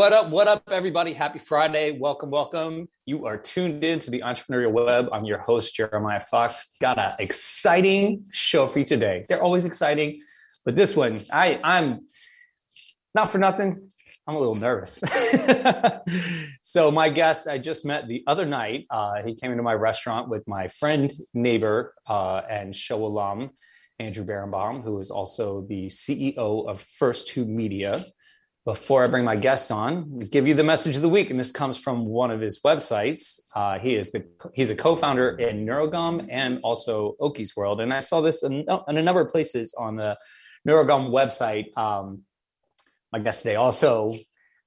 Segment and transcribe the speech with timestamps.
[0.00, 0.30] What up?
[0.30, 1.12] What up, everybody?
[1.12, 1.90] Happy Friday.
[1.90, 2.88] Welcome, welcome.
[3.04, 5.10] You are tuned in to the Entrepreneurial Web.
[5.12, 6.74] I'm your host, Jeremiah Fox.
[6.80, 9.26] Got an exciting show for you today.
[9.28, 10.22] They're always exciting,
[10.64, 12.06] but this one, I, I'm
[13.14, 13.90] not for nothing.
[14.26, 15.02] I'm a little nervous.
[16.62, 20.30] so, my guest I just met the other night, uh, he came into my restaurant
[20.30, 23.50] with my friend, neighbor, uh, and show alum,
[23.98, 28.06] Andrew Berenbaum, who is also the CEO of First Two Media
[28.70, 31.50] before I bring my guest on, give you the message of the week, and this
[31.50, 33.40] comes from one of his websites.
[33.52, 37.98] Uh, he is the he's a co-founder in Neurogum and also Oki's World, and I
[37.98, 40.16] saw this in, in a number of places on the
[40.68, 41.76] Neurogum website.
[41.76, 42.20] Um,
[43.12, 44.14] my guest today also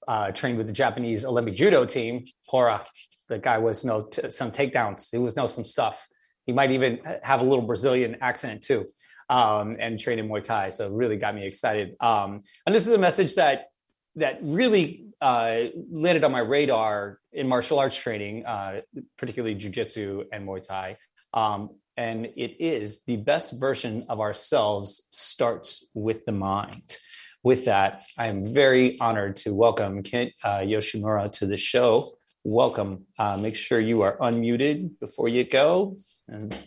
[0.06, 2.26] uh, trained with the Japanese Olympic judo team.
[2.52, 2.86] Pora,
[3.30, 5.12] the guy was no t- some takedowns.
[5.12, 6.10] He was know some stuff.
[6.46, 8.86] He might even have a little Brazilian accent too,
[9.30, 10.72] um, and train in Muay Thai.
[10.72, 11.96] So really got me excited.
[12.02, 13.68] Um, and this is a message that
[14.16, 18.82] that really uh, landed on my radar in martial arts training, uh,
[19.18, 20.98] particularly jujitsu and Muay Thai.
[21.34, 26.98] Um, and it is the best version of ourselves starts with the mind.
[27.44, 32.12] With that, I am very honored to welcome Kent uh, Yoshimura to the show.
[32.44, 33.06] Welcome.
[33.20, 35.98] Uh, make sure you are unmuted before you go.
[36.28, 36.58] And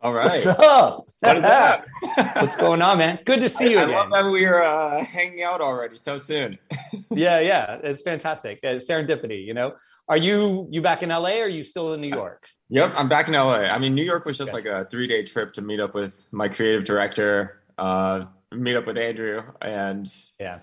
[0.00, 0.24] all right.
[0.26, 1.08] What's up?
[1.20, 1.84] What is up?
[2.36, 3.18] What's going on, man?
[3.24, 3.96] Good to see I, you I again.
[3.96, 6.58] love that we are uh, hanging out already so soon.
[7.10, 8.60] yeah, yeah, it's fantastic.
[8.62, 9.74] It's serendipity, you know.
[10.08, 12.48] Are you you back in LA or are you still in New York?
[12.68, 13.62] Yep, I'm back in LA.
[13.62, 14.70] I mean, New York was just Gotcha.
[14.70, 18.86] like a three day trip to meet up with my creative director, uh, meet up
[18.86, 20.08] with Andrew, and
[20.38, 20.60] Yeah.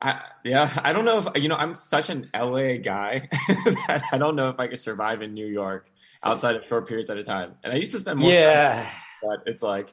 [0.00, 1.56] I, yeah, I don't know if you know.
[1.56, 5.46] I'm such an LA guy that I don't know if I could survive in New
[5.46, 5.88] York
[6.24, 7.54] outside of short periods at a time.
[7.64, 8.90] And I used to spend more, time, Yeah.
[9.22, 9.92] but it's like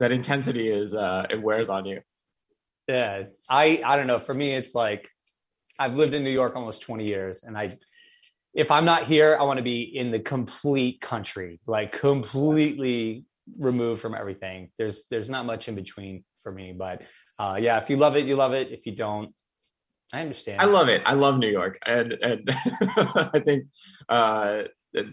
[0.00, 2.00] that intensity is uh, it wears on you.
[2.88, 3.24] Yeah.
[3.48, 4.18] I I don't know.
[4.18, 5.08] For me, it's like
[5.78, 7.78] I've lived in New York almost 20 years and I
[8.54, 13.24] if I'm not here, I want to be in the complete country, like completely
[13.58, 14.70] removed from everything.
[14.78, 16.72] There's there's not much in between for me.
[16.72, 17.02] But
[17.38, 18.70] uh yeah, if you love it, you love it.
[18.70, 19.34] If you don't,
[20.12, 20.60] I understand.
[20.60, 21.02] I love it.
[21.04, 22.48] I love New York, and and
[23.36, 23.64] I think
[24.08, 24.62] uh,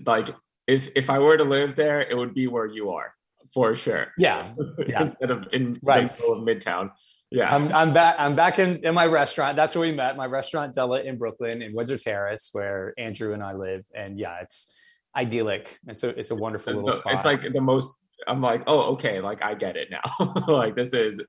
[0.06, 0.30] like
[0.68, 3.14] if if I were to live there, it would be where you are
[3.54, 4.08] for sure.
[4.18, 4.54] Yeah.
[4.88, 5.04] Yeah.
[5.04, 6.10] Instead of in Right.
[6.10, 6.92] the middle of Midtown.
[7.30, 7.54] Yeah.
[7.54, 9.56] I'm I'm back I'm back in, in my restaurant.
[9.56, 10.18] That's where we met.
[10.18, 13.86] My restaurant Della in Brooklyn in Windsor Terrace, where Andrew and I live.
[13.96, 14.74] And yeah, it's
[15.16, 15.80] idyllic.
[15.88, 17.14] It's a it's a wonderful little it's spot.
[17.14, 17.92] It's like the most.
[18.28, 20.34] I'm like, oh, okay, like I get it now.
[20.48, 21.20] like this is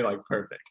[0.00, 0.70] like perfect.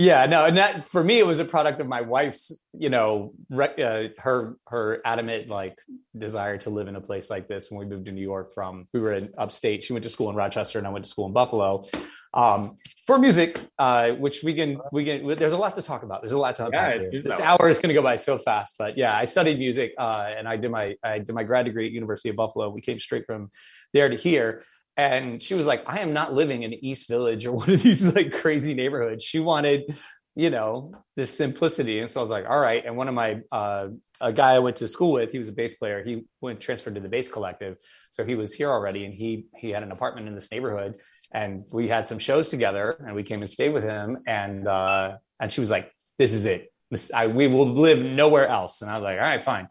[0.00, 3.34] Yeah, no, and that for me it was a product of my wife's, you know,
[3.52, 5.76] uh, her her adamant like
[6.16, 7.70] desire to live in a place like this.
[7.70, 9.84] When we moved to New York from, we were in upstate.
[9.84, 11.84] She went to school in Rochester, and I went to school in Buffalo
[12.32, 15.26] um, for music, uh, which we can we can.
[15.36, 16.22] There's a lot to talk about.
[16.22, 17.10] There's a lot to Yeah, unpack here.
[17.12, 19.92] is This hour is going to go by so fast, but yeah, I studied music
[19.98, 22.70] uh, and I did my I did my grad degree at University of Buffalo.
[22.70, 23.50] We came straight from
[23.92, 24.64] there to here.
[24.96, 28.14] And she was like, I am not living in East Village or one of these
[28.14, 29.24] like crazy neighborhoods.
[29.24, 29.94] She wanted
[30.36, 31.98] you know this simplicity.
[31.98, 32.84] And so i was like all right.
[32.84, 33.88] And one of my uh
[34.20, 36.04] a guy i went to school with he was a bass player.
[36.04, 37.76] He went transferred to the bass collective.
[38.10, 40.94] So he was here already and he he had an apartment in this neighborhood
[41.32, 44.18] and we had some shows together and we came and stayed with him.
[44.26, 46.72] And uh and she was like this is it.
[46.90, 48.82] This I, we will live nowhere else.
[48.82, 49.68] And i was like all right fine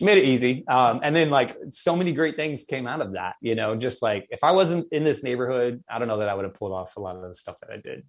[0.00, 3.34] made it easy um and then like so many great things came out of that
[3.40, 6.34] you know just like if i wasn't in this neighborhood i don't know that i
[6.34, 8.04] would have pulled off a lot of the stuff that i did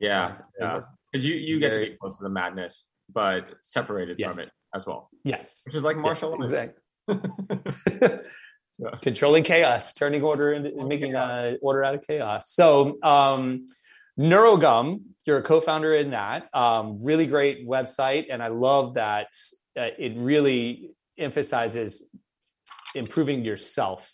[0.00, 0.80] Yeah, So, yeah.
[1.12, 4.28] Because you you get to be close to the madness, but separated Yeah.
[4.28, 6.74] from it as well, yes which is like martial Yes,
[7.08, 8.18] exactly.
[8.80, 8.90] Yeah.
[9.02, 12.48] Controlling chaos, turning order into making uh, order out of chaos.
[12.52, 13.66] So, um,
[14.16, 16.48] Neurogum, you're a co-founder in that.
[16.54, 19.28] Um, really great website, and I love that
[19.78, 22.06] uh, it really emphasizes
[22.94, 24.12] improving yourself.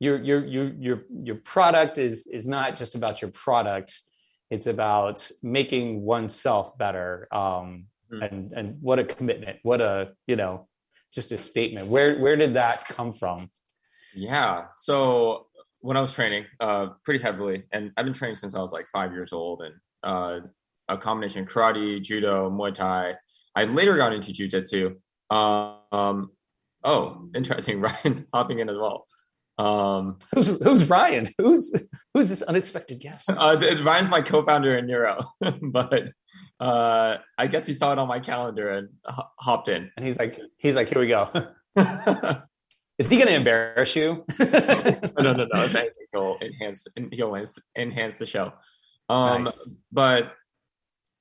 [0.00, 3.98] Your your your your your product is is not just about your product;
[4.50, 7.28] it's about making oneself better.
[7.32, 8.22] Um, Mhm.
[8.30, 9.58] and and what a commitment!
[9.62, 10.68] What a you know
[11.12, 11.88] just a statement.
[11.88, 13.50] Where where did that come from?
[14.14, 14.66] Yeah.
[14.76, 15.48] So
[15.80, 18.86] when I was training, uh, pretty heavily, and I've been training since I was like
[18.92, 20.46] five years old, and uh,
[20.88, 23.16] a combination of karate, judo, Muay Thai.
[23.56, 24.96] I later got into jujitsu.
[25.34, 26.30] Um,
[26.84, 27.80] oh, interesting.
[27.86, 29.06] Ryan hopping in as well.
[29.58, 31.28] Um, Who's who's Ryan?
[31.38, 31.74] Who's
[32.12, 33.30] who's this unexpected guest?
[33.30, 35.32] uh, Ryan's my co-founder in Neuro,
[35.62, 36.10] but
[36.60, 39.90] uh, I guess he saw it on my calendar and ho- hopped in.
[39.96, 41.30] And he's like, he's like, here we go.
[42.98, 44.24] Is he going to embarrass you?
[44.38, 45.46] no, no, no.
[45.54, 46.86] Anything, he'll enhance.
[47.12, 47.34] He'll
[47.76, 48.52] enhance the show.
[49.08, 49.70] Um, Nice.
[49.92, 50.32] but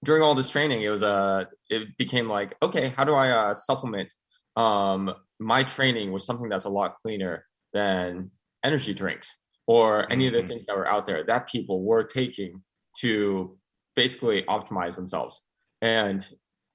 [0.06, 3.32] during all this training, it was a uh, it became like, okay, how do I
[3.32, 4.14] uh, supplement
[4.56, 8.32] um, my training with something that's a lot cleaner than
[8.64, 9.36] energy drinks
[9.68, 10.36] or any mm-hmm.
[10.36, 12.64] of the things that were out there that people were taking
[13.00, 13.58] to
[13.96, 15.42] basically optimize themselves.
[15.82, 16.26] And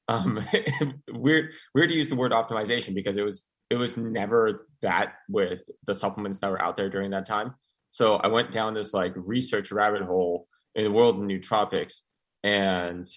[0.09, 0.45] um,
[1.13, 5.63] weird weird to use the word optimization because it was it was never that with
[5.87, 7.55] the supplements that were out there during that time.
[7.91, 12.01] So I went down this like research rabbit hole in the world of nootropics
[12.43, 13.09] and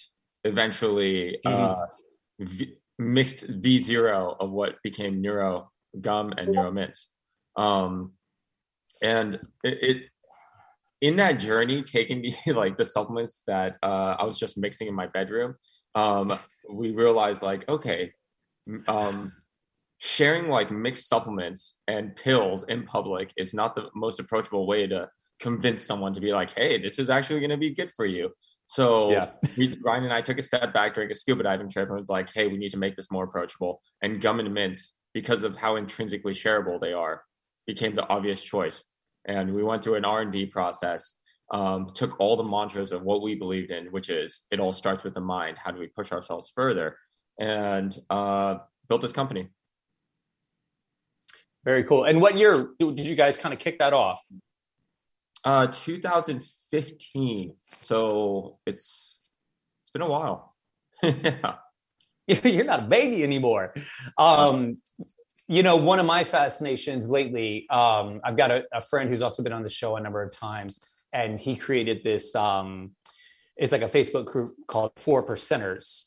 [0.43, 1.63] eventually mm-hmm.
[1.63, 1.85] uh,
[2.39, 6.97] v- mixed V zero of what became Neuro Gum and Neuro Mint.
[7.55, 8.13] Um,
[9.01, 10.03] and it, it,
[11.01, 14.93] in that journey, taking the like the supplements that uh, I was just mixing in
[14.93, 15.55] my bedroom,
[15.95, 16.31] um,
[16.69, 18.13] we realized like okay,
[18.87, 19.33] um,
[19.99, 25.09] sharing like mixed supplements and pills in public is not the most approachable way to
[25.39, 28.29] convince someone to be like, hey, this is actually going to be good for you.
[28.65, 29.29] So yeah.
[29.57, 32.09] we, Ryan and I took a step back during a scuba diving trip and was
[32.09, 33.81] like, hey, we need to make this more approachable.
[34.01, 37.23] And gum and mints, because of how intrinsically shareable they are,
[37.67, 38.83] became the obvious choice.
[39.25, 41.15] And we went through an R&D process,
[41.51, 45.03] um, took all the mantras of what we believed in, which is it all starts
[45.03, 45.57] with the mind.
[45.63, 46.97] How do we push ourselves further?
[47.39, 48.57] And uh,
[48.89, 49.49] built this company.
[51.63, 52.03] Very cool.
[52.03, 54.21] And what year did you guys kind of kick that off?
[55.45, 57.55] Uh, 2015.
[57.81, 59.17] So it's
[59.83, 60.55] it's been a while.
[61.03, 61.55] yeah.
[62.27, 63.73] You're not a baby anymore.
[64.17, 64.77] Um,
[65.47, 69.43] you know, one of my fascinations lately, um, I've got a, a, friend who's also
[69.43, 70.79] been on the show a number of times,
[71.11, 72.33] and he created this.
[72.33, 72.91] Um,
[73.57, 76.05] it's like a Facebook group called Four Percenters.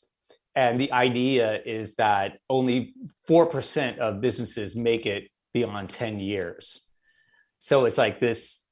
[0.55, 2.95] And the idea is that only
[3.29, 6.81] 4% of businesses make it beyond 10 years.
[7.59, 8.63] So it's like this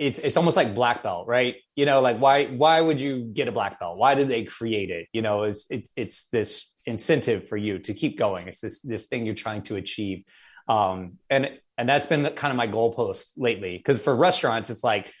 [0.00, 1.56] it's it's almost like black belt, right?
[1.76, 3.98] You know, like why why would you get a black belt?
[3.98, 5.08] Why did they create it?
[5.12, 8.48] You know, it's it's it's this incentive for you to keep going.
[8.48, 10.24] It's this this thing you're trying to achieve,
[10.68, 13.76] um, and and that's been the, kind of my goalpost lately.
[13.76, 15.12] Because for restaurants, it's like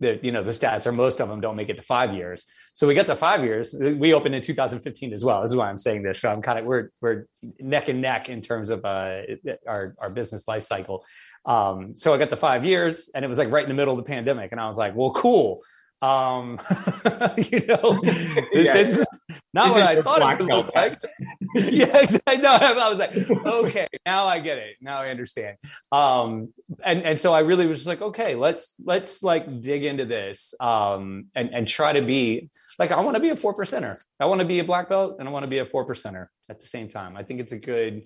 [0.00, 2.44] the you know the stats are most of them don't make it to five years.
[2.74, 3.74] So we got to five years.
[3.78, 5.40] We opened in 2015 as well.
[5.40, 6.20] This is why I'm saying this.
[6.20, 7.26] So I'm kind of we're we're
[7.58, 9.22] neck and neck in terms of uh,
[9.66, 11.04] our our business life cycle.
[11.44, 13.98] Um, so I got to five years and it was like right in the middle
[13.98, 14.52] of the pandemic.
[14.52, 15.62] And I was like, well, cool.
[16.02, 16.60] Um,
[17.36, 18.00] you know,
[18.52, 18.72] yeah.
[18.72, 19.06] this is
[19.54, 20.92] not what I thought it would look like.
[21.54, 22.36] yeah, exactly.
[22.38, 24.76] No, I was like, okay, now I get it.
[24.80, 25.56] Now I understand.
[25.90, 26.52] Um,
[26.84, 30.54] and, and so I really was just like, okay, let's, let's like dig into this,
[30.60, 33.98] um, and, and try to be like, I want to be a four percenter.
[34.20, 36.26] I want to be a black belt and I want to be a four percenter
[36.48, 37.16] at the same time.
[37.16, 38.02] I think it's a good,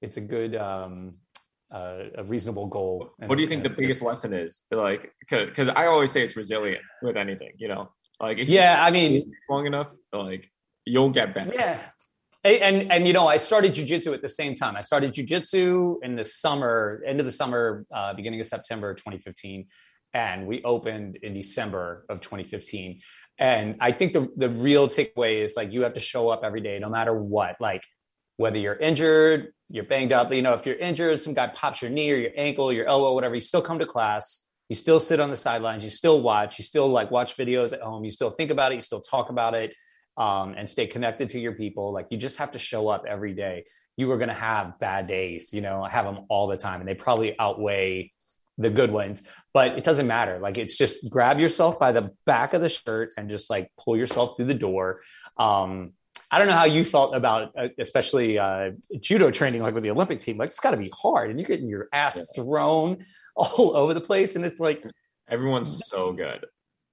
[0.00, 1.14] it's a good, um,
[1.70, 3.10] uh, a reasonable goal.
[3.18, 4.62] what do you think the biggest lesson is?
[4.72, 7.92] Like, because I always say it's resilience with anything, you know.
[8.18, 10.50] Like, yeah, I mean, long enough, like
[10.90, 11.52] you'll get better.
[11.54, 11.80] Yeah,
[12.44, 14.76] and and you know, I started jujitsu at the same time.
[14.76, 19.66] I started jujitsu in the summer, end of the summer, uh, beginning of September 2015,
[20.14, 23.00] and we opened in December of 2015.
[23.38, 26.60] And I think the the real takeaway is like you have to show up every
[26.60, 27.56] day, no matter what.
[27.60, 27.84] Like
[28.40, 31.90] whether you're injured, you're banged up, you know, if you're injured, some guy pops your
[31.90, 34.48] knee or your ankle, your elbow, whatever, you still come to class.
[34.70, 35.84] You still sit on the sidelines.
[35.84, 36.58] You still watch.
[36.58, 38.02] You still like watch videos at home.
[38.02, 38.76] You still think about it.
[38.76, 39.74] You still talk about it,
[40.20, 41.92] um, and stay connected to your people.
[41.92, 43.64] Like you just have to show up every day.
[43.96, 45.52] You are going to have bad days.
[45.54, 48.12] You know, I have them all the time, and they probably outweigh
[48.58, 49.22] the good ones.
[49.54, 50.38] But it doesn't matter.
[50.38, 53.96] Like it's just grab yourself by the back of the shirt and just like pull
[53.96, 55.00] yourself through the door.
[55.38, 55.94] Um,
[56.30, 59.90] I don't know how you felt about, uh, especially uh, judo training, like with the
[59.90, 60.36] Olympic team.
[60.36, 64.02] Like it's got to be hard, and you're getting your ass thrown all over the
[64.02, 64.84] place, and it's like
[65.28, 66.44] everyone's so good.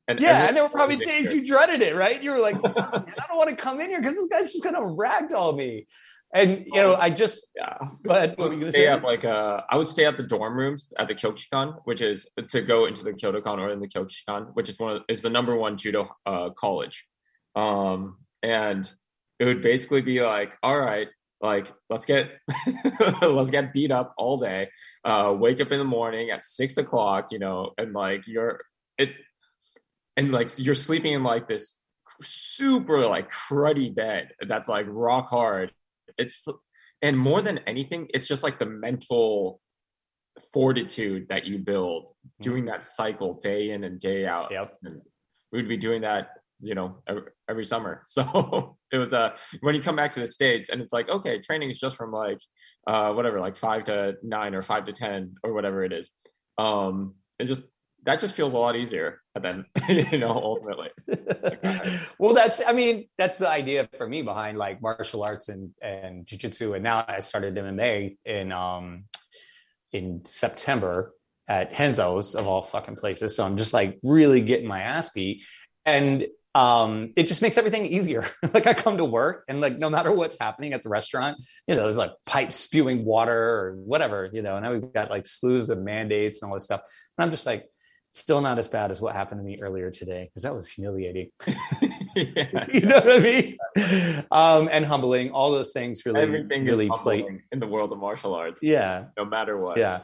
[0.07, 2.21] And yeah, and there were probably days you dreaded it, right?
[2.21, 4.79] You were like, I don't want to come in here because this guy's just gonna
[4.79, 5.87] ragdoll me.
[6.33, 7.77] And you know, I just yeah.
[8.03, 11.15] But what stay up like uh, I would stay at the dorm rooms at the
[11.15, 14.97] Kyochikan, which is to go into the Kyotokan or in the Kyochikan, which is one
[14.97, 17.05] of, is the number one judo uh, college.
[17.55, 18.89] Um, and
[19.39, 21.07] it would basically be like, all right,
[21.41, 22.31] like let's get
[23.21, 24.69] let's get beat up all day.
[25.03, 28.61] Uh, wake up in the morning at six o'clock, you know, and like you're
[28.97, 29.11] it,
[30.17, 31.75] and like you're sleeping in like this
[32.21, 35.71] super like cruddy bed that's like rock hard.
[36.17, 36.45] It's
[37.01, 39.61] and more than anything, it's just like the mental
[40.51, 42.43] fortitude that you build mm-hmm.
[42.43, 44.51] doing that cycle day in and day out.
[44.51, 44.77] Yep.
[44.83, 45.01] And
[45.51, 49.29] we'd be doing that you know every, every summer so it was uh
[49.61, 52.11] when you come back to the states and it's like okay training is just from
[52.11, 52.39] like
[52.87, 56.09] uh whatever like five to nine or five to ten or whatever it is
[56.57, 57.63] um it's just
[58.07, 60.89] that just feels a lot easier than you know ultimately
[62.17, 66.25] well that's i mean that's the idea for me behind like martial arts and and
[66.25, 69.03] jiu-jitsu and now i started mma in um
[69.91, 71.13] in september
[71.49, 75.43] at Renzo's of all fucking places so i'm just like really getting my ass beat
[75.85, 78.25] and um, it just makes everything easier.
[78.53, 81.37] like I come to work and like no matter what's happening at the restaurant,
[81.67, 85.11] you know, there's like pipes spewing water or whatever, you know, and now we've got
[85.11, 86.81] like slews of mandates and all this stuff.
[87.15, 87.67] And I'm just like,
[88.11, 91.29] still not as bad as what happened to me earlier today because that was humiliating.
[92.15, 93.57] yeah, you know what I mean?
[94.31, 95.31] Um, and humbling.
[95.31, 98.59] All those things really, everything really play in the world of martial arts.
[98.61, 99.77] Yeah, no matter what.
[99.77, 100.03] Yeah.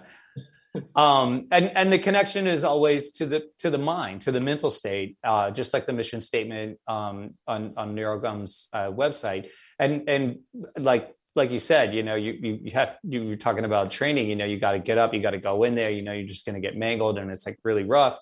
[0.95, 4.72] um, and and the connection is always to the to the mind, to the mental
[4.72, 9.50] state, uh, just like the mission statement um, on on NeuroGum's uh, website.
[9.79, 10.39] And and
[10.79, 14.29] like like you said, you know, you you, you have you're talking about training.
[14.29, 15.89] You know, you got to get up, you got to go in there.
[15.89, 18.17] You know, you're just going to get mangled, and it's like really rough.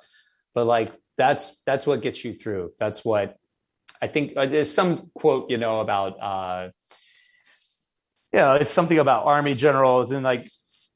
[0.54, 2.72] But like that's that's what gets you through.
[2.80, 3.38] That's what
[4.02, 4.34] I think.
[4.38, 6.70] Uh, there's some quote, you know, about uh,
[8.34, 10.48] you know, it's something about army generals and like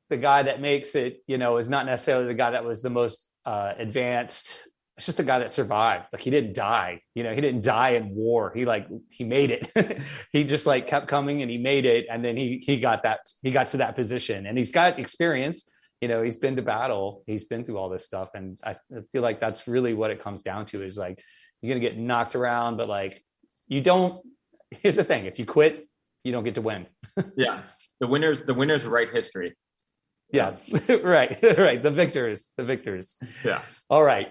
[0.09, 2.89] the guy that makes it, you know, is not necessarily the guy that was the
[2.89, 4.57] most uh, advanced
[4.97, 6.05] it's just a guy that survived.
[6.13, 7.01] Like he didn't die.
[7.15, 8.53] You know, he didn't die in war.
[8.55, 10.01] He like he made it.
[10.31, 12.05] he just like kept coming and he made it.
[12.09, 15.69] And then he he got that he got to that position and he's got experience.
[15.99, 17.23] You know, he's been to battle.
[17.25, 18.29] He's been through all this stuff.
[18.35, 18.75] And I
[19.11, 21.21] feel like that's really what it comes down to is like
[21.61, 23.21] you're gonna get knocked around, but like
[23.67, 24.25] you don't
[24.71, 25.89] here's the thing, if you quit,
[26.23, 26.87] you don't get to win.
[27.37, 27.63] yeah.
[27.99, 29.55] The winners, the winners write history.
[30.31, 30.69] Yes,
[31.03, 31.81] right, right.
[31.81, 33.15] The victors, the victors.
[33.43, 33.61] Yeah.
[33.89, 34.29] All right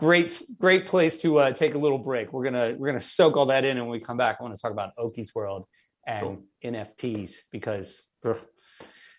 [0.00, 2.32] great great place to uh, take a little break.
[2.32, 4.56] We're gonna we're gonna soak all that in, and when we come back, I want
[4.56, 5.66] to talk about Oki's World
[6.06, 6.44] and cool.
[6.64, 8.38] NFTs because ugh,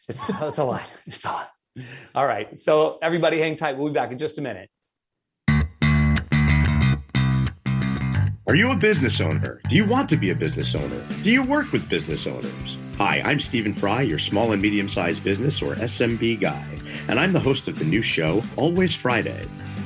[0.10, 0.92] it's, it's a lot.
[1.06, 1.52] It's a lot.
[2.16, 3.78] All right, so everybody, hang tight.
[3.78, 4.70] We'll be back in just a minute.
[8.48, 9.62] Are you a business owner?
[9.70, 11.02] Do you want to be a business owner?
[11.24, 12.78] Do you work with business owners?
[12.98, 16.66] Hi, I'm Stephen Fry, your small and medium sized business or SMB guy,
[17.08, 19.46] and I'm the host of the new show, Always Friday.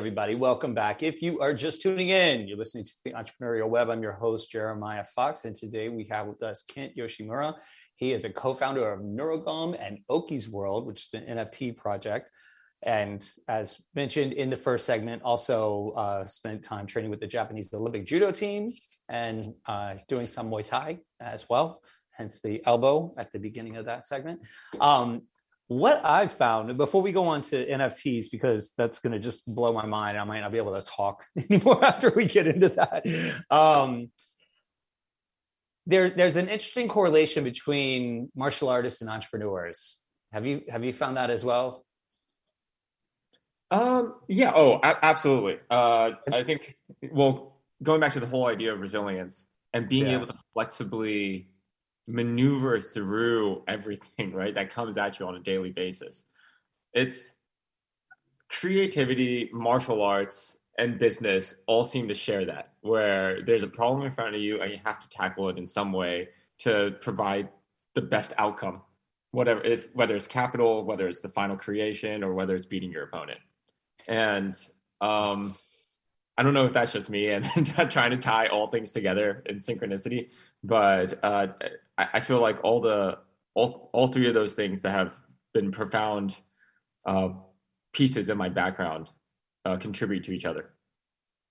[0.00, 1.02] Everybody, welcome back.
[1.02, 3.90] If you are just tuning in, you're listening to the Entrepreneurial Web.
[3.90, 7.52] I'm your host, Jeremiah Fox, and today we have with us Kent Yoshimura.
[7.96, 12.30] He is a co-founder of NeuroGum and Oki's World, which is an NFT project.
[12.82, 17.68] And as mentioned in the first segment, also uh, spent time training with the Japanese
[17.74, 18.72] Olympic judo team
[19.10, 21.82] and uh, doing some Muay Thai as well.
[22.12, 24.40] Hence the elbow at the beginning of that segment.
[24.80, 25.24] Um,
[25.70, 29.72] what I've found before we go on to NFTs, because that's going to just blow
[29.72, 30.18] my mind.
[30.18, 33.06] I might not be able to talk anymore after we get into that.
[33.56, 34.10] Um,
[35.86, 39.98] there there's an interesting correlation between martial artists and entrepreneurs.
[40.32, 41.84] Have you have you found that as well?
[43.70, 44.50] Um, yeah.
[44.52, 45.58] Oh, a- absolutely.
[45.70, 46.76] Uh, I think.
[47.12, 50.14] Well, going back to the whole idea of resilience and being Yeah.
[50.16, 51.49] able to flexibly
[52.10, 56.24] maneuver through everything, right, that comes at you on a daily basis.
[56.92, 57.32] It's
[58.48, 64.12] creativity, martial arts, and business all seem to share that, where there's a problem in
[64.12, 67.48] front of you and you have to tackle it in some way to provide
[67.94, 68.80] the best outcome,
[69.32, 73.04] whatever it's whether it's capital, whether it's the final creation, or whether it's beating your
[73.04, 73.38] opponent.
[74.08, 74.56] And
[75.00, 75.54] um,
[76.38, 77.44] I don't know if that's just me and
[77.90, 80.30] trying to tie all things together in synchronicity,
[80.64, 81.48] but uh,
[82.00, 83.18] I, I feel like all the
[83.54, 85.14] all, all three of those things that have
[85.52, 86.36] been profound
[87.06, 87.30] uh,
[87.92, 89.10] pieces in my background
[89.64, 90.70] uh, contribute to each other.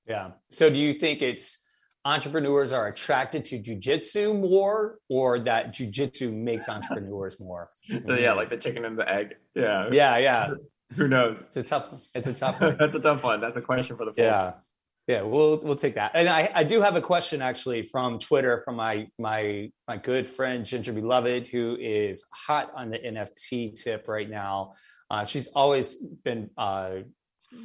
[0.07, 0.31] Yeah.
[0.49, 1.65] So do you think it's
[2.05, 7.69] entrepreneurs are attracted to jujitsu more or that jujitsu makes entrepreneurs more?
[7.89, 9.35] Yeah, like the chicken and the egg.
[9.55, 9.89] Yeah.
[9.91, 10.49] Yeah, yeah.
[10.95, 11.41] Who knows?
[11.41, 12.77] It's a tough it's a tough one.
[12.79, 13.41] That's a tough one.
[13.41, 14.19] That's a question for the folks.
[14.19, 14.53] Yeah.
[15.09, 16.11] Yeah, we'll we'll take that.
[16.13, 20.27] And I, I do have a question actually from Twitter from my my my good
[20.27, 24.73] friend Ginger Beloved, who is hot on the NFT tip right now.
[25.09, 26.97] Uh, she's always been uh,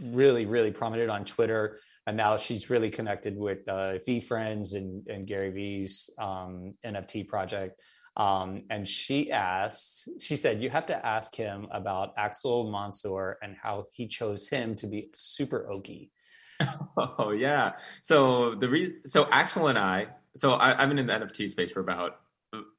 [0.05, 5.27] really really prominent on Twitter, and now she's really connected with uh, VeeFriends and and
[5.27, 7.79] Gary Vee's um, NFT project.
[8.17, 13.55] Um, and she asked, she said, you have to ask him about Axel Mansour and
[13.61, 16.11] how he chose him to be super Oki.
[16.97, 17.73] Oh yeah.
[18.03, 21.73] So the re- so Axel and I, so I, I've been in the NFT space
[21.73, 22.21] for about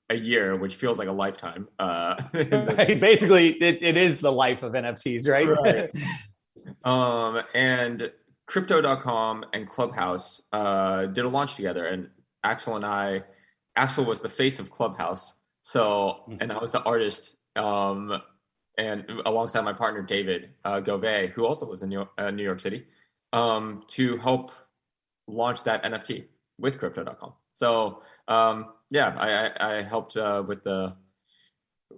[0.10, 1.68] a year, which feels like a lifetime.
[1.80, 5.48] Uh, Basically, it, it is the life of NFTs, right?
[5.48, 5.92] Right.
[6.86, 8.12] um, and
[8.46, 12.10] crypto.com and Clubhouse uh, did a launch together, and
[12.44, 13.24] Axel and I,
[13.76, 17.36] Axel was the face of Clubhouse, so and I was the artist.
[17.56, 18.22] Um,
[18.78, 22.44] and alongside my partner David uh, Gove, who also lives in New York, uh, New
[22.44, 22.86] York City,
[23.36, 24.52] um, to help
[25.28, 26.26] launch that NFT
[26.60, 27.34] with Crypto.com.
[27.54, 30.96] So um, yeah, I, I, I helped uh, with the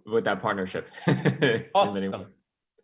[0.06, 0.88] with that partnership.
[1.76, 2.28] Awesome.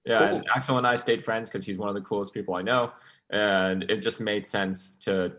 [0.05, 0.37] Yeah, Cool.
[0.37, 2.91] and Axel and I stayed friends because he's one of the coolest people I know,
[3.29, 5.33] and it just made sense to.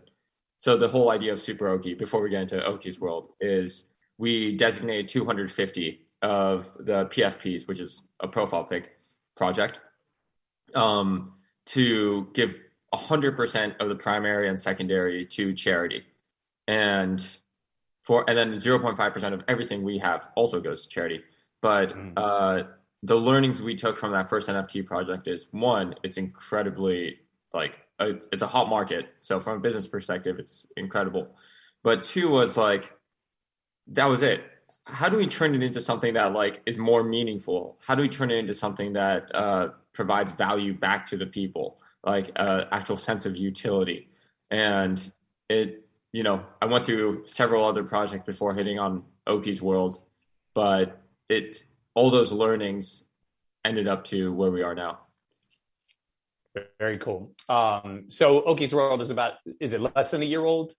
[0.57, 3.83] So the whole idea of Super Oki, before we get into Oki's world, is
[4.17, 8.97] we designated 250 of the PFPs, which is a profile pic
[9.37, 9.79] project,
[10.73, 11.33] um,
[11.67, 12.59] to give
[12.97, 16.03] 100% of the primary and secondary to charity,
[16.67, 17.25] and
[18.03, 21.23] for and then 0.5% of everything we have also goes to charity.
[21.61, 22.13] But Mm.
[22.17, 22.63] uh,
[23.03, 27.19] the learnings we took from that first NFT project is one, it's incredibly
[27.53, 29.07] like it's, it's a hot market.
[29.21, 31.27] So from a business perspective, it's incredible.
[31.83, 32.91] But two was like
[33.87, 34.41] that was it.
[34.85, 37.77] How do we turn it into something that like is more meaningful?
[37.79, 41.79] How do we turn it into something that uh, provides value back to the people,
[42.05, 44.09] like uh, actual sense of utility?
[44.51, 45.01] And
[45.49, 49.99] it, you know, I went through several other projects before hitting on Oki's world,
[50.53, 51.61] but it
[51.95, 53.03] all those learnings
[53.63, 54.99] ended up to where we are now.
[56.79, 57.33] Very cool.
[57.49, 60.73] Um, so Oki's World is about, is it less than a year old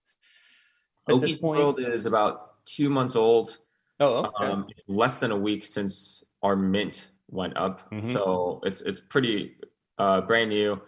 [1.09, 3.59] at Oki's world is about two months old.
[4.01, 4.47] oh, okay.
[4.47, 8.13] Um, it's less than a week since our mint went up, Mhm.
[8.13, 9.57] so it's it's pretty
[9.99, 10.81] uh, brand new.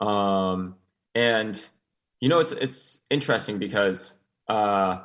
[0.00, 0.76] Um,
[1.14, 1.60] and
[2.20, 4.98] you know, it's it's interesting because uh,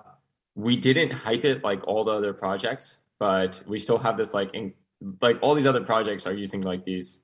[0.55, 4.53] we didn't hype it like all the other projects, but we still have this like
[4.53, 4.73] in,
[5.21, 7.19] like all these other projects are using like these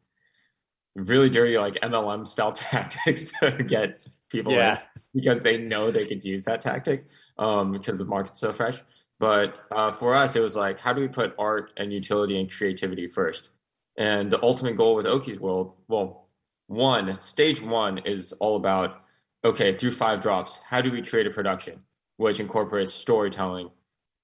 [0.96, 4.82] really dirty like MLM style tactics to get people in yeah.
[5.14, 7.06] because they know they could use that tactic
[7.38, 8.82] um, because the market's so fresh.
[9.20, 12.52] But uh, for us, it was like, how do we put art and utility and
[12.52, 13.50] creativity first?
[13.98, 16.27] And the ultimate goal with Oki's World, well,
[16.68, 19.02] one, stage one is all about,
[19.44, 21.82] okay, through five drops, how do we create a production
[22.18, 23.70] which incorporates storytelling,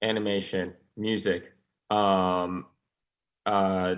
[0.02, 1.52] animation, music,
[1.90, 2.66] um,
[3.46, 3.96] uh,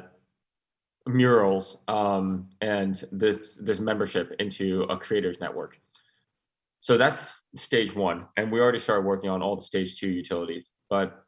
[1.07, 5.79] murals, um, and this this membership into a creators network.
[6.79, 7.23] So that's
[7.57, 10.69] stage one, and we already started working on all the stage two utilities.
[10.91, 11.25] But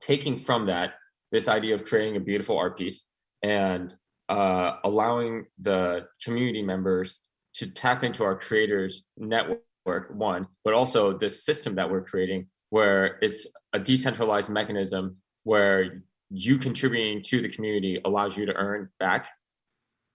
[0.00, 0.94] taking from that,
[1.30, 3.04] this idea of creating a beautiful art piece
[3.42, 3.94] and
[4.28, 7.20] uh, allowing the community members
[7.54, 13.18] to tap into our creators network, one, but also this system that we're creating where
[13.22, 19.28] it's a decentralized mechanism where you contributing to the community allows you to earn back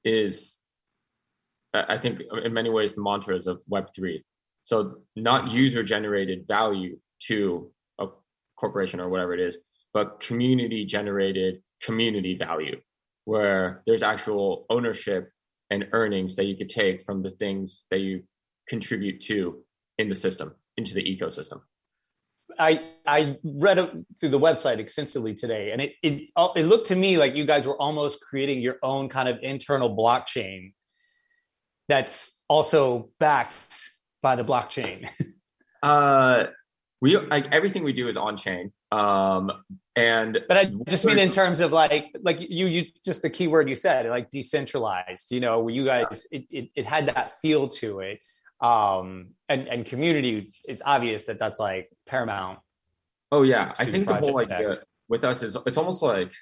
[0.03, 0.57] is
[1.73, 4.21] I think in many ways the mantras of Web3.
[4.63, 8.07] So not user generated value to a
[8.55, 9.57] corporation or whatever it is,
[9.91, 12.79] but community generated community value
[13.25, 15.29] where there's actual ownership
[15.69, 18.23] and earnings that you could take from the things that you
[18.67, 19.63] contribute to
[19.97, 21.61] in the system, into the ecosystem.
[22.59, 23.77] I I read
[24.19, 27.65] through the website extensively today, and it it it looked to me like you guys
[27.65, 30.73] were almost creating your own kind of internal blockchain
[31.87, 33.73] that's also backed
[34.21, 35.09] by the blockchain.
[35.83, 36.45] uh,
[37.01, 39.51] we like everything we do is on chain, um,
[39.95, 43.47] and but I just mean in terms of like like you you just the key
[43.47, 45.31] word you said like decentralized.
[45.31, 48.19] You know, where you guys it, it, it had that feel to it
[48.63, 52.59] um and and community it's obvious that that's like paramount
[53.31, 54.77] oh yeah i think the whole idea
[55.09, 56.33] with us is it's almost like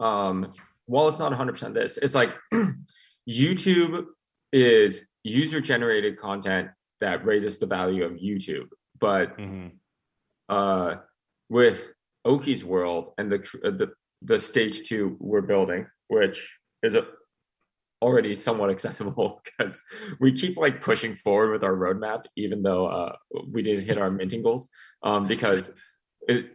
[0.00, 0.48] um
[0.86, 2.34] while it's not 100% this it's like
[3.28, 4.06] youtube
[4.52, 9.68] is user generated content that raises the value of youtube but mm-hmm.
[10.48, 10.94] uh
[11.50, 11.92] with
[12.24, 13.88] oki's world and the the
[14.22, 16.50] the stage two we're building which
[16.82, 17.04] is a
[18.02, 19.82] already somewhat accessible because
[20.20, 23.16] we keep like pushing forward with our roadmap, even though uh,
[23.50, 24.68] we didn't hit our minting goals,
[25.02, 25.70] um, because
[26.28, 26.46] it,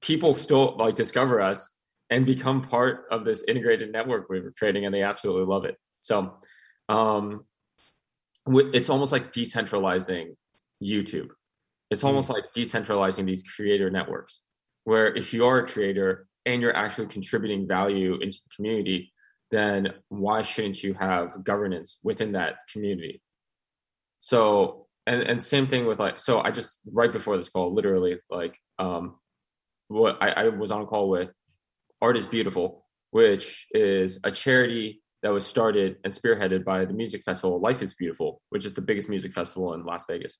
[0.00, 1.70] people still like discover us
[2.10, 5.76] and become part of this integrated network we are creating, and they absolutely love it.
[6.00, 6.38] So
[6.88, 7.44] um,
[8.46, 10.36] it's almost like decentralizing
[10.82, 11.28] YouTube.
[11.90, 12.08] It's hmm.
[12.08, 14.40] almost like decentralizing these creator networks,
[14.84, 19.12] where if you are a creator and you're actually contributing value into the community,
[19.50, 23.22] then why shouldn't you have governance within that community?
[24.20, 28.18] So, and, and same thing with like, so I just, right before this call, literally
[28.30, 29.16] like, um,
[29.88, 31.30] what I, I was on a call with
[32.00, 37.22] Art is Beautiful, which is a charity that was started and spearheaded by the music
[37.22, 40.36] festival Life is Beautiful, which is the biggest music festival in Las Vegas.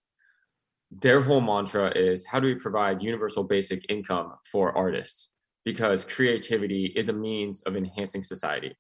[0.90, 5.30] Their whole mantra is how do we provide universal basic income for artists?
[5.64, 8.76] Because creativity is a means of enhancing society.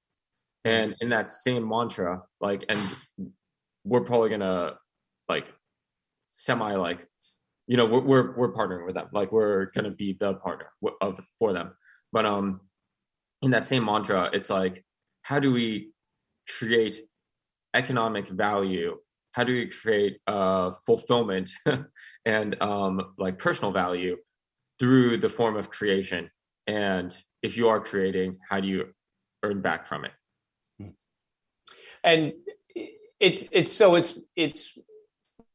[0.64, 2.78] And in that same mantra like and
[3.84, 4.74] we're probably gonna
[5.28, 5.52] like
[6.30, 7.06] semi like
[7.66, 9.08] you know we're, we're we're partnering with them.
[9.12, 10.66] Like we're gonna be the partner
[11.00, 11.72] of for them.
[12.12, 12.60] But um
[13.42, 14.84] in that same mantra it's like
[15.22, 15.92] how do we
[16.58, 17.00] create
[17.74, 18.96] economic value
[19.34, 21.50] how do you create uh fulfillment
[22.24, 24.16] and um like personal value
[24.78, 26.30] through the form of creation?
[26.66, 28.86] And if you are creating how do you
[29.42, 30.12] earn back from it?
[32.02, 32.32] And
[33.20, 34.78] it's it's so it's it's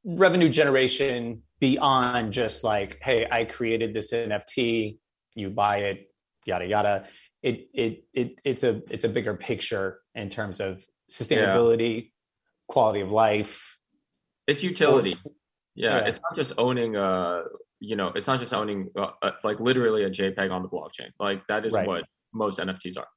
[0.04, 4.98] revenue generation beyond just like hey i created this nft
[5.36, 6.08] you buy it
[6.50, 7.06] yada yada.
[7.42, 12.10] It it, it it's a it's a bigger picture in terms of sustainability yeah.
[12.70, 13.78] Quality of life
[14.48, 15.16] it's utility
[15.76, 17.44] yeah, yeah, it's not just owning a
[17.80, 21.10] you know it's not just owning a, a, like literally a jpeg on the blockchain
[21.20, 21.88] like that is right.
[21.88, 23.08] what most nfts are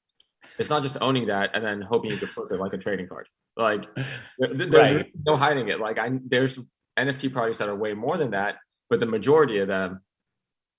[0.59, 3.07] it's not just owning that and then hoping you can flip it like a trading
[3.07, 3.29] card.
[3.57, 3.87] Like
[4.39, 5.07] there's right.
[5.25, 5.81] no hiding it.
[5.81, 6.59] Like I there's
[6.99, 8.57] NFT projects that are way more than that,
[8.91, 10.01] but the majority of them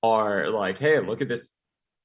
[0.01, 1.49] are like, hey, look at this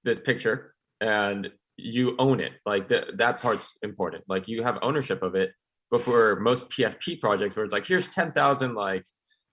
[0.05, 2.53] this picture and you own it.
[2.65, 4.25] Like that part's important.
[4.29, 5.53] Like you have ownership of it.
[5.91, 9.05] But for most PFP projects where it's like here's ten thousand like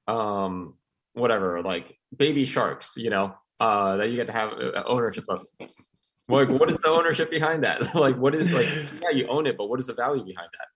[0.07, 0.75] um
[1.13, 5.45] whatever like baby sharks, you know, uh that you get to have uh, ownership of.
[6.27, 7.95] Like what is the ownership behind that?
[7.95, 8.67] Like what is like
[9.01, 10.67] yeah you own it but what is the value behind that?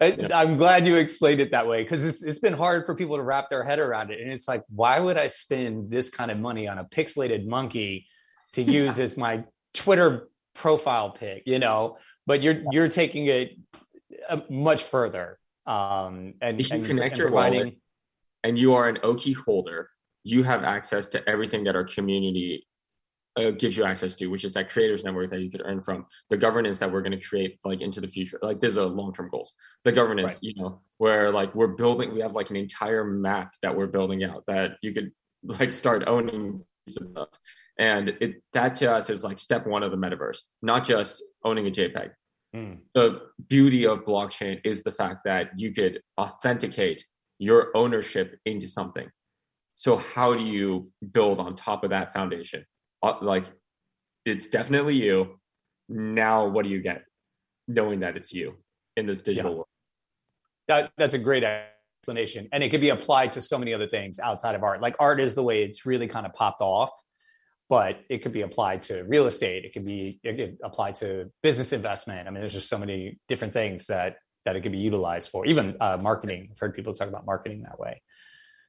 [0.00, 3.16] I, am glad you explained it that way because it's, it's been hard for people
[3.16, 6.32] to wrap their head around it and it's like why would i spend this kind
[6.32, 8.06] of money on a pixelated monkey
[8.52, 11.98] to use as my twitter profile pic you know?
[12.26, 13.58] But you're you're taking it
[14.28, 17.58] uh, much further um and if you and, connect and your providing...
[17.58, 17.74] wallet
[18.44, 19.90] and you are an oki holder
[20.24, 22.66] you have access to everything that our community
[23.36, 26.06] uh, gives you access to, which is that creators network that you could earn from
[26.30, 28.38] the governance that we're going to create like into the future.
[28.42, 29.54] Like these are long term goals.
[29.84, 30.42] The governance, right.
[30.42, 34.24] you know, where like we're building, we have like an entire map that we're building
[34.24, 35.12] out that you could
[35.42, 37.28] like start owning pieces of.
[37.76, 41.66] And it that to us is like step one of the metaverse, not just owning
[41.66, 42.10] a JPEG.
[42.54, 42.80] Mm.
[42.94, 47.04] The beauty of blockchain is the fact that you could authenticate
[47.38, 49.08] your ownership into something.
[49.74, 52.64] So how do you build on top of that foundation?
[53.02, 53.44] Uh, like
[54.24, 55.40] it's definitely you.
[55.88, 57.04] Now, what do you get
[57.66, 58.54] knowing that it's you
[58.96, 59.56] in this digital yeah.
[59.56, 59.66] world?
[60.68, 62.48] That, that's a great explanation.
[62.52, 64.80] And it could be applied to so many other things outside of art.
[64.80, 66.90] Like art is the way it's really kind of popped off,
[67.68, 69.64] but it could be applied to real estate.
[69.64, 72.28] It could be it could apply to business investment.
[72.28, 75.46] I mean, there's just so many different things that that it could be utilized for.
[75.46, 76.48] Even uh, marketing.
[76.50, 78.00] I've heard people talk about marketing that way.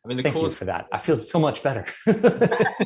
[0.04, 0.54] I mean, the Thank coolest.
[0.54, 0.86] you for that.
[0.92, 1.84] I feel so much better.
[2.06, 2.14] yeah,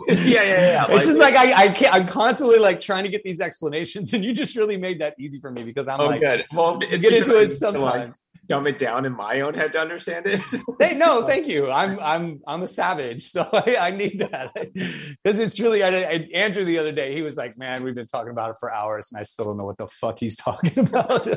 [0.07, 0.85] yeah, yeah.
[0.89, 1.93] It's just like I, I can't.
[1.93, 5.37] I'm constantly like trying to get these explanations, and you just really made that easy
[5.39, 6.45] for me because I'm oh, like, good.
[6.53, 8.23] Well, it's get into it like, sometimes.
[8.49, 10.41] Dumb it down in my own head to understand it.
[10.79, 11.69] Hey, no, thank you.
[11.69, 15.83] I'm I'm I'm a savage, so I, I need that because it's really.
[15.83, 18.55] I, I, Andrew the other day, he was like, "Man, we've been talking about it
[18.59, 21.27] for hours, and I still don't know what the fuck he's talking about."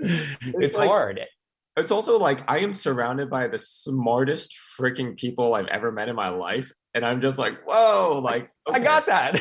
[0.00, 1.20] it's like- hard.
[1.74, 6.14] It's also like I am surrounded by the smartest freaking people I've ever met in
[6.14, 9.40] my life, and I'm just like, whoa, like I got that.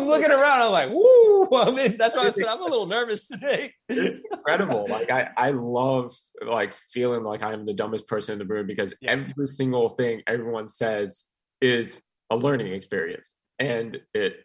[0.00, 0.62] I'm looking around.
[0.62, 1.48] I'm like, woo.
[1.52, 3.72] I mean, that's why I said I'm a little nervous today.
[3.88, 4.86] it's incredible.
[4.88, 6.14] Like I, I love
[6.46, 9.12] like feeling like I'm the dumbest person in the room because Yeah.
[9.12, 11.26] every single thing everyone says
[11.60, 14.44] is a learning experience, and it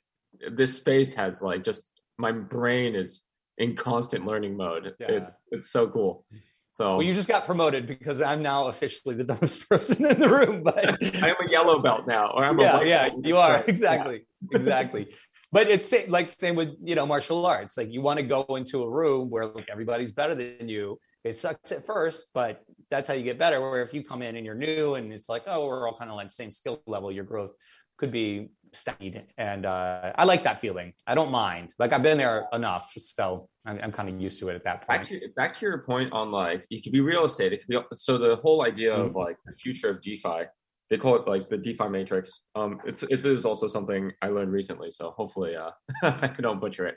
[0.51, 1.81] this space has like just
[2.17, 3.21] my brain is
[3.57, 4.93] in constant learning mode.
[4.99, 5.07] Yeah.
[5.11, 6.25] It, it's so cool.
[6.71, 10.27] So Well, you just got promoted because I'm now officially the dumbest person in the
[10.29, 10.61] room.
[10.61, 13.21] But I am a yellow belt now, or I'm a yeah, white yeah, belt.
[13.25, 15.07] you are exactly, exactly.
[15.55, 17.77] But it's like same with you know martial arts.
[17.77, 20.99] Like you want to go into a room where like everybody's better than you.
[21.23, 23.61] It sucks at first, but that's how you get better.
[23.61, 26.11] Where if you come in and you're new and it's like, oh, we're all kind
[26.11, 27.53] of like same skill level, your growth
[27.97, 29.23] could be steadied.
[29.37, 30.91] And uh, I like that feeling.
[31.07, 31.73] I don't mind.
[31.79, 34.85] Like I've been there enough, so I'm, I'm kind of used to it at that
[34.89, 35.21] back point.
[35.21, 37.53] to back to your point on like it could be real estate.
[37.53, 40.47] It could be so the whole idea of like the future of DeFi.
[40.89, 42.41] They call it like the DeFi matrix.
[42.53, 44.91] Um, it's it is also something I learned recently.
[44.91, 45.71] So hopefully, uh,
[46.03, 46.95] I don't butcher it.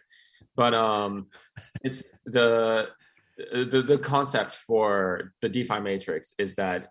[0.56, 1.28] But um,
[1.82, 2.88] it's the
[3.36, 6.88] the the concept for the DeFi matrix is that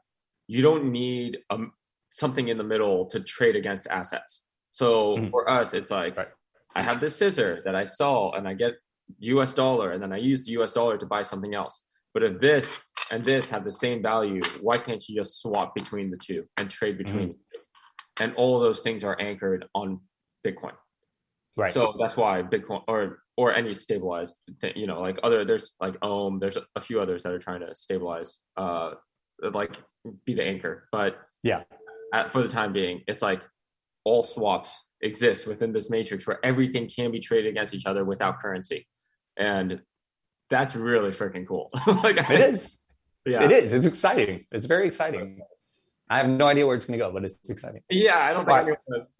[0.47, 1.71] you don't need um
[2.11, 4.43] something in the middle to trade against assets.
[4.71, 5.29] So Mhm.
[5.31, 6.27] for us, it's like Right.
[6.75, 8.73] I have this scissor that I sell and I get
[9.19, 11.83] US dollar and then I use the US dollar to buy something else.
[12.17, 16.09] But if this and this have the same value, why can't you just swap between
[16.09, 17.39] the two and trade between the two?
[18.19, 19.99] And all of those things are anchored on
[20.43, 20.71] Bitcoin.
[21.55, 21.71] Right.
[21.71, 25.95] So that's why Bitcoin or or any stabilized thing, you know, like other there's like
[26.01, 28.95] Ohm, there's a few others that are trying to stabilize uh
[29.39, 29.79] like
[30.25, 30.89] be the anchor.
[30.91, 31.65] But Yeah.
[32.15, 33.43] at, for the time being, it's like
[34.05, 38.39] all swaps exist within this matrix where everything can be traded against each other without
[38.39, 38.87] currency.
[39.37, 39.81] And
[40.49, 41.69] that's really freaking cool.
[42.03, 42.79] like it is.
[43.25, 43.43] Yeah.
[43.43, 43.73] It is.
[43.73, 44.45] It's exciting.
[44.51, 45.39] It's very exciting.
[46.09, 47.81] I have no idea where it's going to go, but it's exciting.
[47.89, 48.61] Yeah, I don't think Right.
[48.61, 49.11] anyone does.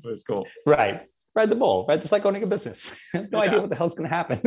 [0.02, 0.48] but it's cool.
[0.66, 1.02] Right.
[1.36, 2.00] Ride the bull, right?
[2.00, 2.90] Just like owning a business.
[3.14, 3.48] I have no Yeah.
[3.48, 4.40] idea what the hell's going to happen.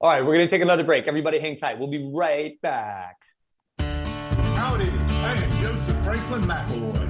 [0.00, 1.06] All right, we're going to take another break.
[1.06, 1.78] Everybody hang tight.
[1.78, 3.16] We'll be right back.
[3.78, 7.09] Howdy, I am Joseph Franklin McElroy, host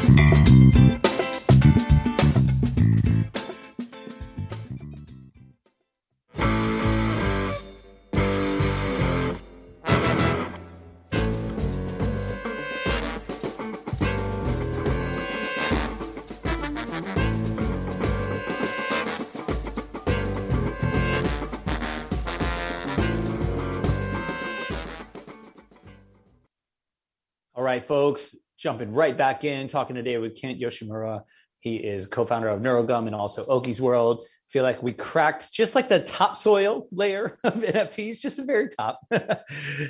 [27.91, 31.23] Folks, jumping right back in, talking today with Kent Yoshimura,
[31.59, 34.23] He is co-founder of Neurogum and also Oki's World.
[34.47, 39.01] Feel like we cracked just like the topsoil layer of NFTs, just the very top.
[39.11, 39.17] I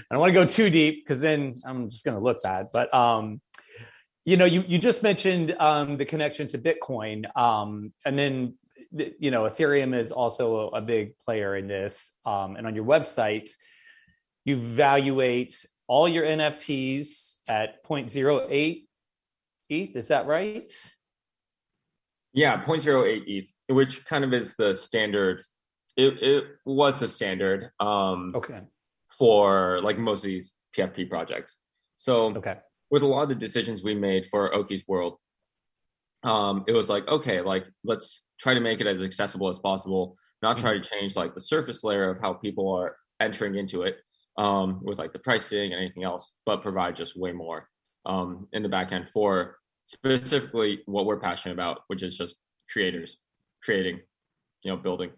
[0.10, 2.70] don't want to go too deep because then I'm just going to look bad.
[2.74, 3.40] But um,
[4.26, 8.56] you know, you you just mentioned um, the connection to Bitcoin, um, and then
[8.92, 12.14] you know, Ethereum is also a, a big player in this.
[12.26, 13.52] Um, and on your website,
[14.44, 15.54] you evaluate
[15.92, 18.84] all your NFTs at 0.08
[19.70, 19.96] ETH.
[19.98, 20.72] Is that right?
[22.32, 25.42] Yeah, 0.08 ETH, which kind of is the standard.
[25.98, 27.72] It, it was the standard.
[27.82, 28.62] Um, okay.
[29.20, 31.58] For like most of these PFP projects.
[31.98, 32.60] So okay.
[32.90, 35.18] with a lot of the decisions we made for Oki's World,
[36.24, 40.16] um, it was like, okay, like let's try to make it as accessible as possible,
[40.42, 43.98] not try to change like the surface layer of how people are entering into it
[44.38, 47.68] um, with like the pricing and anything else, but provide just way more
[48.06, 52.36] um, in the back end for specifically what we're passionate about, which is just
[52.72, 53.18] creators
[53.64, 54.00] creating,
[54.64, 55.12] you know, building.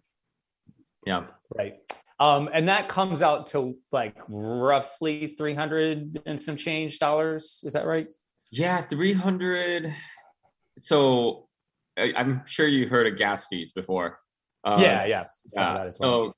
[1.05, 1.25] Yeah.
[1.55, 1.75] Right.
[2.19, 7.61] Um, and that comes out to like roughly 300 and some change dollars.
[7.63, 8.07] Is that right?
[8.51, 9.93] Yeah, 300.
[10.79, 11.47] So
[11.97, 14.19] I, am sure you heard of gas fees before.
[14.63, 15.23] Uh, yeah, yeah.
[15.55, 15.89] yeah.
[15.89, 16.33] So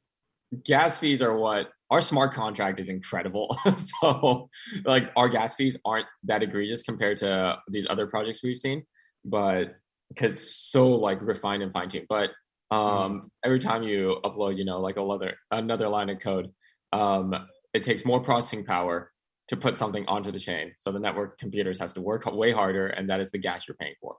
[0.63, 3.57] gas fees are what our smart contract is incredible.
[4.01, 4.49] so
[4.85, 8.83] like our gas fees aren't that egregious compared to these other projects we've seen,
[9.23, 9.75] but
[10.09, 12.07] because so like refined and fine tuned.
[12.09, 12.31] But
[12.71, 13.21] um, mm.
[13.43, 16.51] every time you upload, you know, like another another line of code,
[16.91, 17.35] um,
[17.73, 19.11] it takes more processing power
[19.47, 20.73] to put something onto the chain.
[20.77, 23.75] So the network computers has to work way harder, and that is the gas you're
[23.75, 24.15] paying for.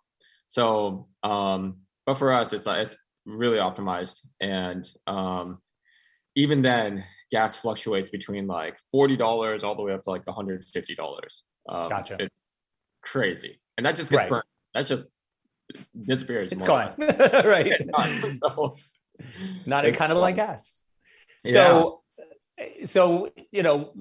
[0.49, 5.59] So, um, but for us, it's uh, it's really optimized, and um,
[6.37, 10.37] even then, gas fluctuates between like forty dollars all the way up to like one
[10.37, 11.43] hundred fifty dollars.
[11.69, 12.17] Um, gotcha.
[12.19, 12.43] It's
[13.03, 14.31] crazy, and that just gets right.
[14.31, 14.45] burned.
[14.75, 15.07] That's just
[16.01, 16.49] disappears.
[16.53, 17.73] It's gone, right?
[18.41, 18.77] so,
[19.65, 20.81] Not kind of like gas.
[21.45, 22.03] So,
[22.59, 22.85] yeah.
[22.85, 23.93] so you know,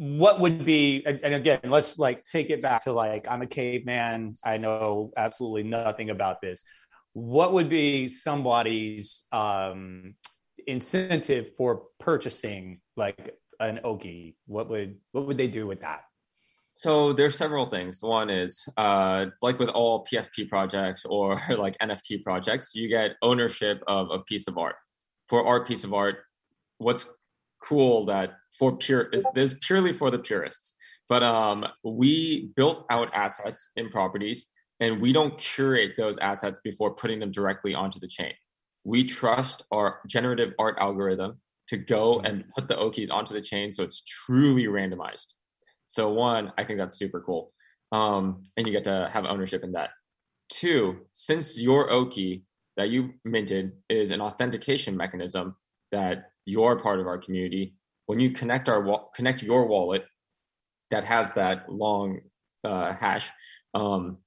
[0.00, 4.34] what would be and again let's like take it back to like i'm a caveman
[4.42, 6.64] i know absolutely nothing about this
[7.12, 10.14] what would be somebody's um
[10.66, 16.00] incentive for purchasing like an oki what would what would they do with that?
[16.74, 17.98] So there's several things.
[18.00, 23.82] One is uh like with all pfp projects or like nft projects you get ownership
[23.86, 24.76] of a piece of art.
[25.28, 26.16] For our piece of art
[26.78, 27.06] what's
[27.62, 30.74] cool that for pure this purely for the purists.
[31.08, 34.46] But um we built out assets in properties
[34.80, 38.32] and we don't curate those assets before putting them directly onto the chain
[38.84, 41.38] we trust our generative art algorithm
[41.68, 42.26] to go mm-hmm.
[42.26, 45.34] and put the okis onto the chain so it's truly randomized
[45.88, 47.52] so one i think that's super cool
[47.92, 49.90] um, and you get to have ownership in that
[50.48, 52.44] two since your oki
[52.76, 55.56] that you minted is an authentication mechanism
[55.92, 57.74] that you're part of our community.
[58.06, 60.04] When you connect our connect your wallet
[60.90, 62.20] that has that long
[62.64, 63.30] uh, hash
[63.74, 64.18] um,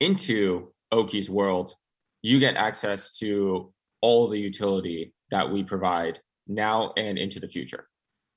[0.00, 1.74] into Oki's world,
[2.22, 7.86] you get access to all the utility that we provide now and into the future.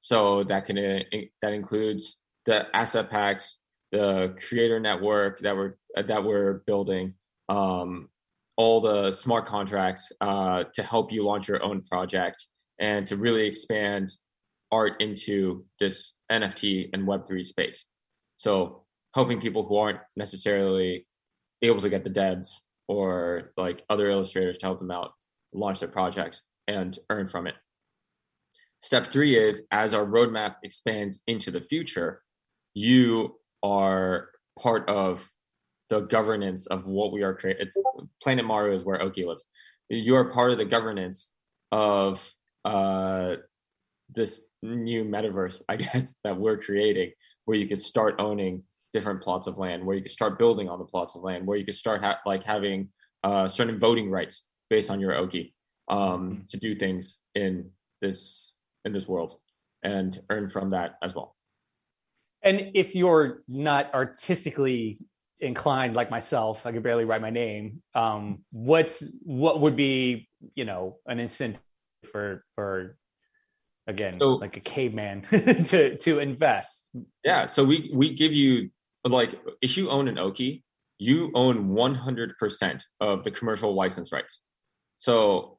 [0.01, 0.99] So that can uh,
[1.41, 3.59] that includes the asset packs,
[3.91, 7.13] the creator network that we're that we're building,
[7.49, 8.09] um,
[8.57, 12.45] all the smart contracts uh, to help you launch your own project,
[12.79, 14.11] and to really expand
[14.71, 17.85] art into this NFT and Web3 space.
[18.37, 21.07] So helping people who aren't necessarily
[21.61, 22.47] able to get the devs
[22.87, 25.13] or like other illustrators to help them out
[25.53, 27.55] launch their projects and earn from it.
[28.81, 32.21] Step three is as our roadmap expands into the future,
[32.73, 34.29] you are
[34.59, 35.29] part of
[35.89, 37.67] the governance of what we are creating.
[37.67, 37.81] It's
[38.21, 39.45] Planet Maru is where Oki lives.
[39.89, 41.29] You are part of the governance
[41.71, 42.33] of
[42.65, 43.35] uh,
[44.09, 47.11] this new metaverse, I guess, that we're creating,
[47.45, 50.79] where you could start owning different plots of land, where you could start building on
[50.79, 52.89] the plots of land, where you could start ha- like having
[53.23, 55.53] uh, certain voting rights based on your Oki
[55.87, 56.41] um, mm-hmm.
[56.49, 57.69] to do things in
[58.01, 58.51] this
[58.85, 59.37] in this world
[59.83, 61.35] and earn from that as well.
[62.41, 64.97] And if you're not artistically
[65.39, 67.81] inclined like myself, I can barely write my name.
[67.95, 71.61] Um, what's what would be you know an incentive
[72.11, 72.97] for for
[73.87, 75.21] again so, like a caveman
[75.65, 76.87] to to invest
[77.23, 78.69] yeah so we we give you
[79.05, 80.63] like if you own an oki
[80.99, 84.39] you own 100% of the commercial license rights
[84.97, 85.57] so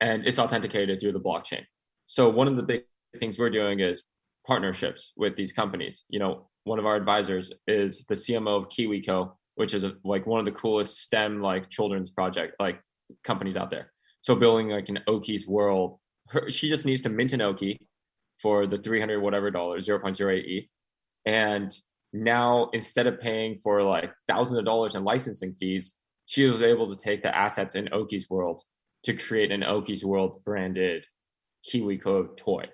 [0.00, 1.64] and it's authenticated through the blockchain
[2.06, 2.82] so one of the big
[3.18, 4.02] things we're doing is
[4.46, 9.32] partnerships with these companies you know one of our advisors is the cmo of kiwico
[9.54, 12.80] which is a, like one of the coolest STEM like children's project like
[13.22, 13.92] companies out there.
[14.20, 17.78] So building like an Oki's world, her, she just needs to mint an Oki
[18.40, 20.66] for the 300 whatever dollars, 0.08 ETH.
[21.26, 21.72] And
[22.12, 26.94] now instead of paying for like thousands of dollars in licensing fees, she was able
[26.94, 28.62] to take the assets in Oki's world
[29.04, 31.06] to create an Oki's world branded
[31.68, 32.66] KiwiCo toy.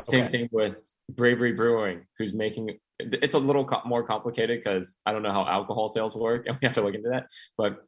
[0.00, 5.12] Same thing with Bravery Brewing, who's making it's a little co- more complicated because I
[5.12, 7.26] don't know how alcohol sales work, and we have to look into that.
[7.56, 7.78] But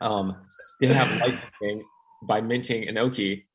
[0.00, 0.36] um,
[0.80, 1.84] they have licensing
[2.22, 3.46] by minting an Oki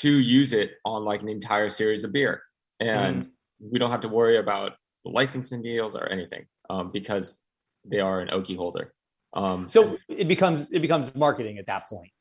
[0.00, 2.42] to use it on like an entire series of beer,
[2.80, 3.28] and
[3.60, 4.72] we don't have to worry about
[5.04, 7.38] licensing deals or anything um, because
[7.84, 8.94] they are an Oki holder.
[9.34, 12.12] Um, So it becomes it becomes marketing at that point.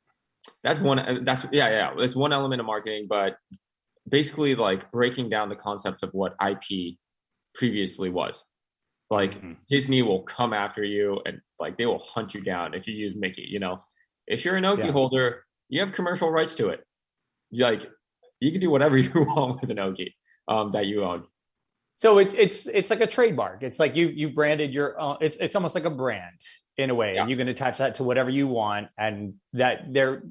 [0.63, 3.37] that's one that's yeah yeah it's one element of marketing but
[4.09, 6.67] basically like breaking down the concepts of what ip
[7.55, 8.43] previously was
[9.09, 9.55] like Mhm.
[9.69, 13.15] disney will come after you and like they will hunt you down if you use
[13.15, 13.77] mickey you know
[14.27, 14.91] if you're an oki Yeah.
[14.91, 16.81] holder you have commercial rights to it
[17.51, 17.89] like
[18.41, 20.13] you can do whatever you want with an oki
[20.49, 21.21] um, that you own
[21.95, 23.61] So it's it's it's like a trademark.
[23.63, 25.15] It's like you you branded your own.
[25.21, 26.39] It's it's almost like a brand
[26.77, 27.21] in a way, Yeah.
[27.21, 30.23] and you can attach that to whatever you want, and that there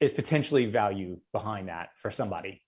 [0.00, 2.62] is potentially value behind that for somebody.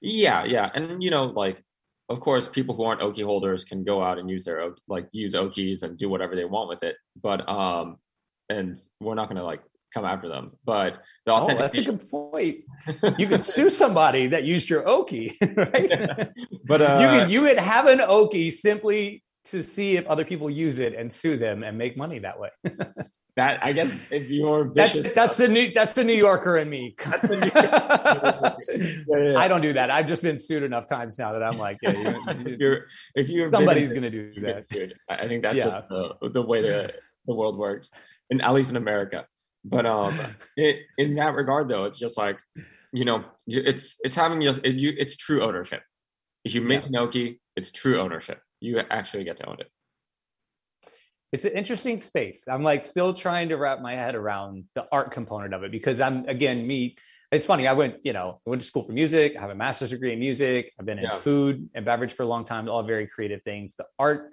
[0.00, 1.62] Yeah, yeah, and you know, like,
[2.08, 5.34] of course, people who aren't Oki holders can go out and use their like use
[5.34, 6.96] Okis and do whatever they want with it.
[7.20, 7.96] But um,
[8.48, 9.62] and we're not gonna like
[9.92, 10.52] come after them.
[10.64, 12.58] But the Oh, that's a good point.
[13.18, 15.90] You could sue somebody that used your Oki, right?
[16.66, 20.50] but uh, you could you could have an Oki simply to see if other people
[20.50, 22.50] use it and sue them and make money that way.
[23.36, 26.68] that I guess if you're That's vicious, that's the new that's the New Yorker in
[26.68, 26.96] me.
[27.30, 28.54] yeah,
[29.08, 29.38] yeah.
[29.38, 29.90] I don't do that.
[29.90, 33.28] I've just been sued enough times now that I'm like, yeah, you- if you're if
[33.28, 34.66] you're somebody's gonna do that.
[34.66, 34.94] sued.
[35.08, 35.64] I think that's Yeah.
[35.64, 36.92] just the the way the
[37.26, 37.90] the world works,
[38.30, 39.26] and at least in America.
[39.64, 40.18] But um,
[40.56, 42.38] it, in that regard, though, it's just like
[42.92, 45.82] you know, it's it's having just it, you, it's true ownership.
[46.44, 48.40] If you mint Noki, it's true ownership.
[48.60, 49.70] You actually get to own it.
[51.32, 52.48] It's an interesting space.
[52.48, 56.00] I'm like still trying to wrap my head around the art component of it because
[56.00, 56.96] I'm again me.
[57.30, 57.68] It's funny.
[57.68, 59.36] I went, you know, I went to school for music.
[59.36, 60.72] I have a master's degree in music.
[60.80, 61.10] I've been in Yeah.
[61.10, 62.66] food and beverage for a long time.
[62.70, 63.74] All very creative things.
[63.74, 64.32] The art,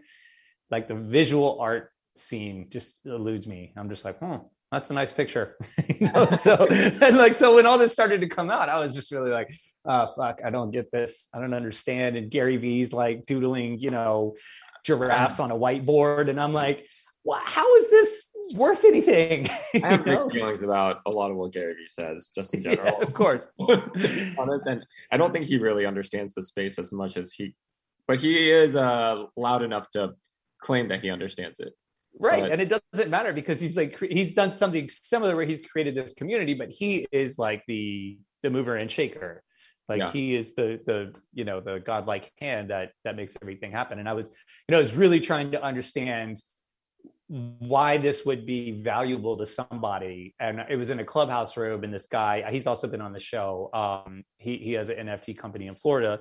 [0.72, 3.74] like the visual art scene, just eludes me.
[3.76, 4.38] I'm just like, hmm,
[4.72, 5.56] that's a nice picture.
[6.00, 6.26] you know?
[6.28, 6.68] So
[7.02, 9.54] and like so when all this started to come out, I was just really like,
[9.86, 11.28] oh fuck, I don't get this.
[11.34, 12.18] I don't understand.
[12.18, 14.36] And Gary Vee's like doodling, you know,
[14.84, 16.88] giraffes on a whiteboard, and I'm like,
[17.24, 18.24] well, how is this
[18.56, 19.48] worth anything?
[19.84, 22.76] I have mixed feelings about a lot of what Gary Vee says, just in Yeah,
[22.76, 23.02] general.
[23.02, 23.46] of course.
[23.58, 27.56] and I don't think he really understands the space as much as he,
[28.08, 30.14] but he is uh, loud enough to
[30.62, 31.74] claim that he understands it.
[32.20, 35.62] Right But- and it doesn't matter because he's like he's done something similar where he's
[35.62, 39.42] created this community but he is like the the mover and shaker.
[39.90, 40.12] Like Yeah.
[40.12, 44.00] he is the the you know the godlike hand that that makes everything happen.
[44.00, 46.38] And i was you know i was really trying to understand
[47.28, 50.36] why this would be valuable to somebody.
[50.40, 53.20] And it was in a clubhouse room and this guy he's also been on the
[53.20, 56.20] show um he he has an nft company in florida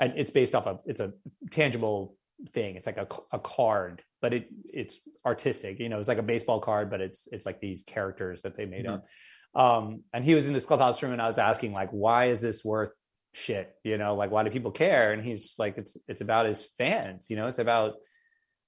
[0.00, 1.12] and it's based off of it's a
[1.50, 2.16] tangible
[2.52, 2.76] thing.
[2.76, 6.58] It's like a, a card but it it's artistic you know it's like a baseball
[6.58, 9.06] card but it's it's like these characters that they made up.
[9.54, 12.40] Um and he was in this clubhouse room and i was asking like why is
[12.40, 12.90] this worth
[13.34, 13.74] shit?
[13.84, 15.12] You know like why do people care?
[15.12, 17.94] And he's like it's it's about his fans you know it's about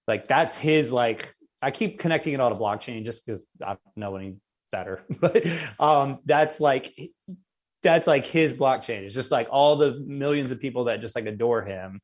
[0.07, 3.97] like that's his like i keep connecting it all to blockchain just because i don't
[3.97, 4.37] know any
[4.71, 5.45] better but
[5.81, 6.93] um that's like
[7.83, 9.03] that's like his blockchain.
[9.03, 12.01] It's just like all the millions of people that just like adore him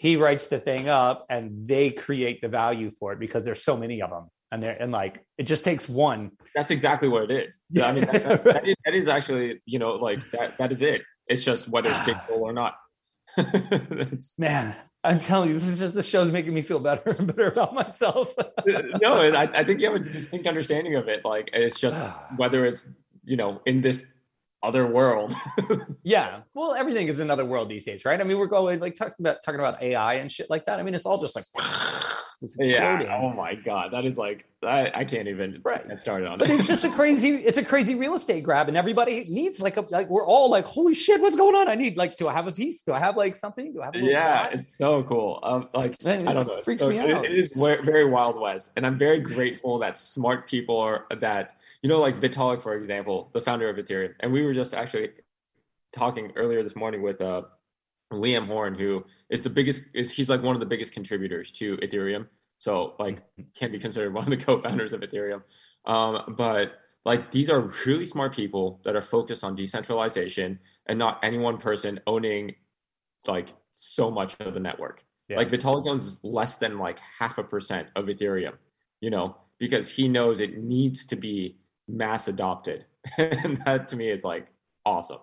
[0.00, 3.76] he writes the thing up and they create the value for it because there's so
[3.76, 7.32] many of them and they're and like it just takes one That's exactly what it
[7.48, 7.60] is.
[7.70, 10.72] Yeah, I mean, that, that- that is, that is actually, you know, like that, that
[10.72, 11.02] is it.
[11.26, 12.74] It's just whether it's digital or not.
[14.38, 17.48] Man i'm telling you this is just the show's making me feel better and better
[17.48, 18.44] about myself uh,
[19.00, 21.24] no, I, I think you have a distinct understanding of it.
[21.24, 21.98] Like, it's just
[22.36, 22.84] whether it's,
[23.24, 24.02] you know, in this
[24.62, 25.34] other world.
[26.02, 29.14] yeah well everything is another world these days right i mean we're going like talking
[29.20, 31.44] about talking about ai and shit like that i mean it's all just like
[32.58, 33.18] yeah.
[33.20, 33.92] Oh my God.
[33.92, 35.86] That is like, I, I can't even Right.
[35.86, 36.54] get started on but it.
[36.58, 39.82] it's just a crazy it's a crazy real estate grab and everybody needs like a
[39.90, 42.46] like we're all like holy shit what's going on i need like do i have
[42.46, 45.38] a piece do i have like something do i have a yeah, it's so cool.
[45.42, 47.24] Um, like Man, I it don't know, freaks so- me it- out.
[47.26, 51.88] it is very wild west, and I'm very grateful that smart people are that you
[51.88, 55.10] know, like Vitalik, for example, the founder of Ethereum, and we were just actually
[55.92, 57.42] talking earlier this morning with uh,
[58.12, 61.76] Liam Horne, who is the biggest, is he's like one of the biggest contributors to
[61.78, 62.26] Ethereum.
[62.58, 63.22] So like
[63.54, 65.42] can be considered one of the co-founders of Ethereum.
[65.86, 66.74] Um, but
[67.04, 71.56] like these are really smart people that are focused on decentralization and not any one
[71.56, 72.54] person owning
[73.26, 75.04] like so much of the network.
[75.28, 75.38] Yeah.
[75.38, 78.54] Like Vitalik owns less than like half a percent of Ethereum,
[79.00, 81.59] you know, because he knows it needs to be
[81.90, 82.86] mass adopted.
[83.18, 84.46] and that to me is like
[84.84, 85.18] awesome.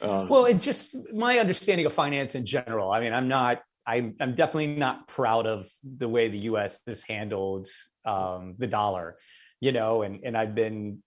[0.00, 2.90] Um, well, it just my understanding of finance in general.
[2.90, 6.80] I mean, I'm not, I'm, I'm definitely not proud of the way the U.S.
[6.86, 7.68] has handled
[8.04, 9.16] um, the dollar,
[9.60, 11.02] you know, and and I've been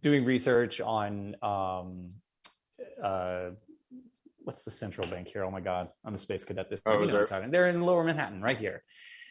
[0.00, 2.08] doing research on um,
[3.02, 3.50] uh,
[4.44, 5.44] what's the central bank here?
[5.44, 6.70] Oh my God, I'm a space cadet.
[6.70, 6.92] This oh,
[7.50, 8.82] they're in Lower Manhattan, right here.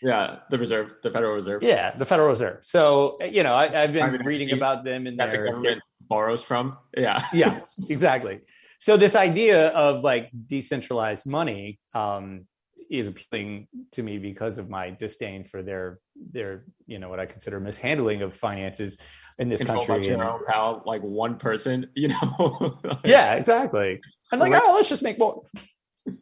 [0.01, 1.63] Yeah, the Reserve, the Federal Reserve.
[1.63, 2.59] Yeah, the Federal Reserve.
[2.61, 5.43] So you know, I, have been Private reading about them and that there.
[5.43, 6.77] the government borrows from.
[6.97, 8.41] Yeah, yeah, exactly.
[8.79, 12.45] So this idea of like decentralized money um,
[12.89, 17.25] is appealing to me because of my disdain for their their you know what I
[17.25, 18.99] consider mishandling of finances
[19.37, 20.09] in this Control country.
[20.09, 22.77] And, pal, like one person, you know.
[22.83, 24.01] like, yeah, exactly.
[24.31, 25.43] I'm like, oh, let's just make more.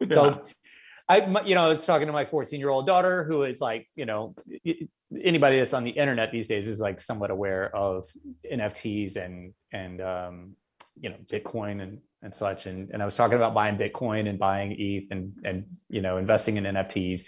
[0.00, 0.40] Yeah.
[1.08, 3.88] I, you know, I was talking to my 14 year old daughter who is like,
[3.94, 4.34] you know,
[5.18, 8.04] anybody that's on the internet these days is like somewhat aware of
[8.50, 10.56] NFTs and, and, um,
[11.00, 12.66] you know, Bitcoin and, and such.
[12.66, 16.18] And, and I was talking about buying Bitcoin and buying ETH and, and, you know,
[16.18, 17.24] investing in NFTs.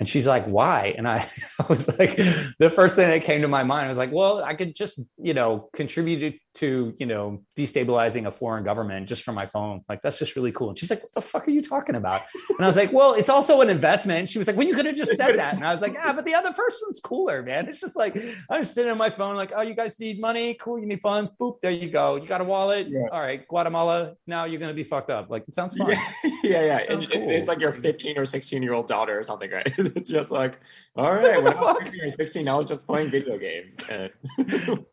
[0.00, 0.94] And she's like, why?
[0.96, 1.18] And I,
[1.60, 2.16] I, was like,
[2.58, 5.34] the first thing that came to my mind was like, well, I could just, you
[5.34, 9.82] know, contribute to, you know, destabilizing a foreign government just from my phone.
[9.88, 10.70] Like, that's just really cool.
[10.70, 12.22] And she's like, what the fuck are you talking about?
[12.48, 14.28] And I was like, well, it's also an investment.
[14.28, 15.54] She was like, well, you could have just said that.
[15.54, 17.68] And I was like, yeah, but the other first one's cooler, man.
[17.68, 18.16] It's just like,
[18.48, 20.54] I'm sitting on my phone, like, oh, you guys need money?
[20.54, 20.78] Cool.
[20.80, 21.30] You need funds?
[21.40, 21.60] Boop.
[21.60, 22.16] There you go.
[22.16, 22.88] You got a wallet?
[22.88, 23.06] Yeah.
[23.12, 23.46] All right.
[23.46, 24.14] Guatemala.
[24.26, 25.30] Now you're going to be fucked up.
[25.30, 25.90] Like, it sounds fun.
[25.90, 26.08] Yeah.
[26.42, 26.64] yeah.
[26.64, 26.78] yeah.
[26.78, 27.30] It, cool.
[27.30, 29.72] It's like your 15 or 16 year old daughter or something, right?
[29.78, 30.58] it's just like,
[30.96, 33.72] all right, like, what 15, 16, I was just playing video game.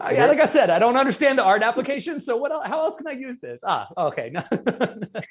[0.00, 2.20] yeah, like I said, I don't understand the art application.
[2.20, 2.52] So what?
[2.52, 3.60] Else, how else can I use this?
[3.64, 4.30] Ah, okay.
[4.32, 4.44] Now,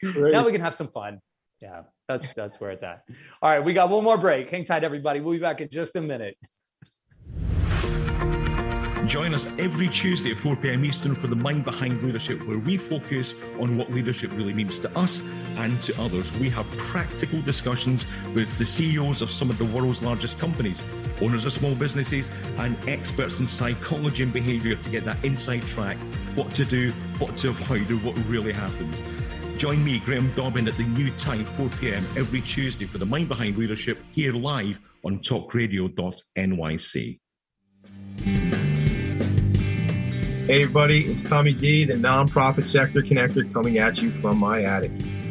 [0.03, 1.19] now we can have some fun.
[1.61, 3.03] Yeah, that's that's where it's at.
[3.41, 4.49] All right, we got one more break.
[4.49, 5.19] Hang tight, everybody.
[5.19, 6.37] We'll be back in just a minute.
[9.05, 10.83] Join us every Tuesday at 4 p.m.
[10.83, 14.97] Eastern for the Mind Behind Leadership, where we focus on what leadership really means to
[14.97, 15.21] us
[15.57, 16.31] and to others.
[16.39, 20.83] We have practical discussions with the CEOs of some of the world's largest companies,
[21.21, 25.97] owners of small businesses, and experts in psychology and behavior to get that inside track
[26.35, 29.01] what to do, what to avoid, and what really happens.
[29.57, 32.03] Join me, Graham Dobbin, at the new time, 4 p.m.
[32.17, 37.19] every Tuesday for the Mind Behind Leadership here live on talkradio.nyc.
[40.45, 44.91] Hey, everybody, it's Tommy D, the nonprofit sector connector, coming at you from my attic.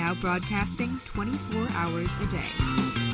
[0.00, 3.09] Now broadcasting 24 hours a day.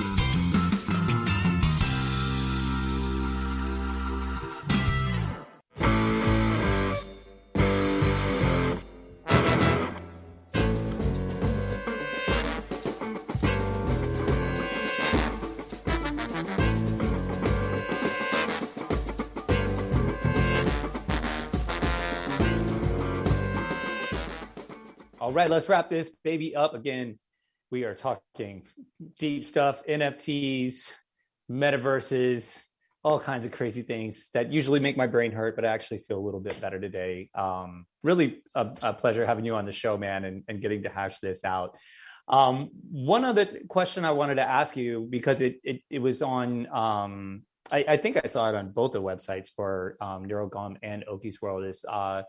[25.37, 27.19] Right, let's wrap this baby up again.
[27.71, 28.67] We are talking
[29.19, 30.91] deep stuff, NFTs,
[31.51, 32.63] metaverses,
[33.05, 36.19] all kinds of crazy things that usually make my brain hurt, but I actually feel
[36.19, 37.29] a little bit better today.
[37.35, 40.89] Um, really a, a, pleasure having you on the show, man, and, and getting to
[40.89, 41.77] hash this out.
[42.29, 46.67] Um, one other question I wanted to ask you because it it, it was on
[46.75, 51.05] um, I, I, think I saw it on both the websites for um, NeuroGum and
[51.07, 52.23] Oki's World is uh,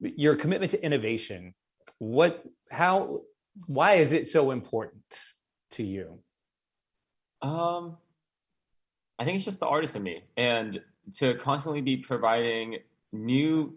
[0.00, 1.54] your commitment to innovation
[1.98, 3.20] what how
[3.66, 5.02] why is it so important
[5.70, 6.18] to you
[7.42, 7.96] um
[9.18, 10.80] i think it's just the artist in me and
[11.16, 12.78] to constantly be providing
[13.12, 13.74] new.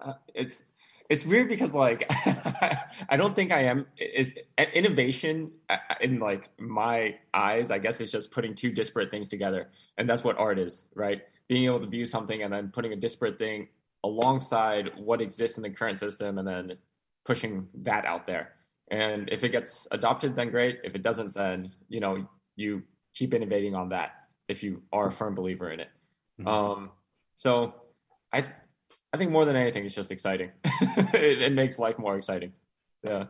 [0.00, 0.64] Uh, it's
[1.08, 2.06] it's weird because like
[3.08, 4.34] I don't think I am is
[4.74, 7.70] innovation uh, in like my eyes.
[7.70, 11.22] I guess it's just putting two disparate things together, and that's what art is, right?
[11.48, 13.68] Being able to view something and then putting a disparate thing
[14.04, 16.72] alongside what exists in the current system, and then
[17.24, 18.52] pushing that out there.
[18.90, 20.80] And if it gets adopted, then great.
[20.84, 22.82] If it doesn't, then you know you
[23.14, 24.12] keep innovating on that.
[24.48, 25.88] If you are a firm believer in it,
[26.40, 26.48] mm-hmm.
[26.48, 26.90] um,
[27.36, 27.74] so
[28.32, 28.46] I
[29.12, 30.50] I think more than anything, it's just exciting.
[30.64, 32.52] it, it, makes life more exciting.
[33.04, 33.24] Yeah.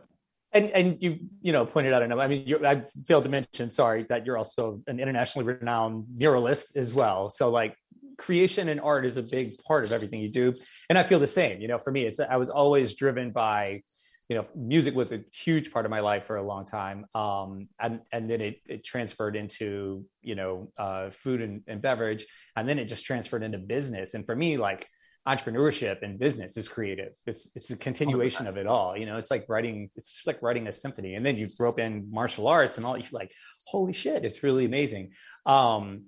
[0.53, 2.19] And and you you know pointed out enough.
[2.19, 3.69] I mean, I failed to mention.
[3.69, 7.29] Sorry that you're also an internationally renowned muralist as well.
[7.29, 7.75] So like
[8.21, 10.53] creation and art is a big part of everything you do.
[10.89, 11.59] And I feel the same.
[11.59, 13.81] You know, for me, it's I was always driven by
[14.29, 17.67] you know music was a huge part of my life for a long time um,
[17.81, 22.69] and and then it, it transferred into you know uh, food and, and beverage and
[22.69, 24.87] then it just transferred into business and for me like
[25.27, 29.29] entrepreneurship and business is creative it's it's a continuation of it all you know it's
[29.29, 32.77] like writing it's just like writing a symphony and then you rope in martial arts
[32.77, 33.31] and all you like
[33.67, 35.11] holy shit it's really amazing
[35.45, 36.05] um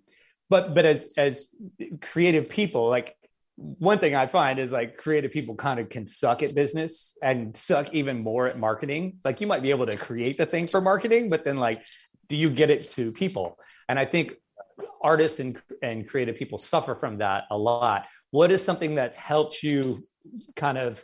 [0.54, 1.50] but but as as
[2.00, 3.16] creative people like
[3.56, 7.56] one thing I find is like creative people kind of can suck at business and
[7.56, 9.20] suck even more at marketing.
[9.24, 11.86] Like you might be able to create the thing for marketing, but then like,
[12.30, 13.60] do you get it to people?
[13.88, 14.34] And I think
[15.02, 18.08] artists and, and creative people suffer from that a lot.
[18.32, 20.04] What is something that's helped you
[20.56, 21.04] kind of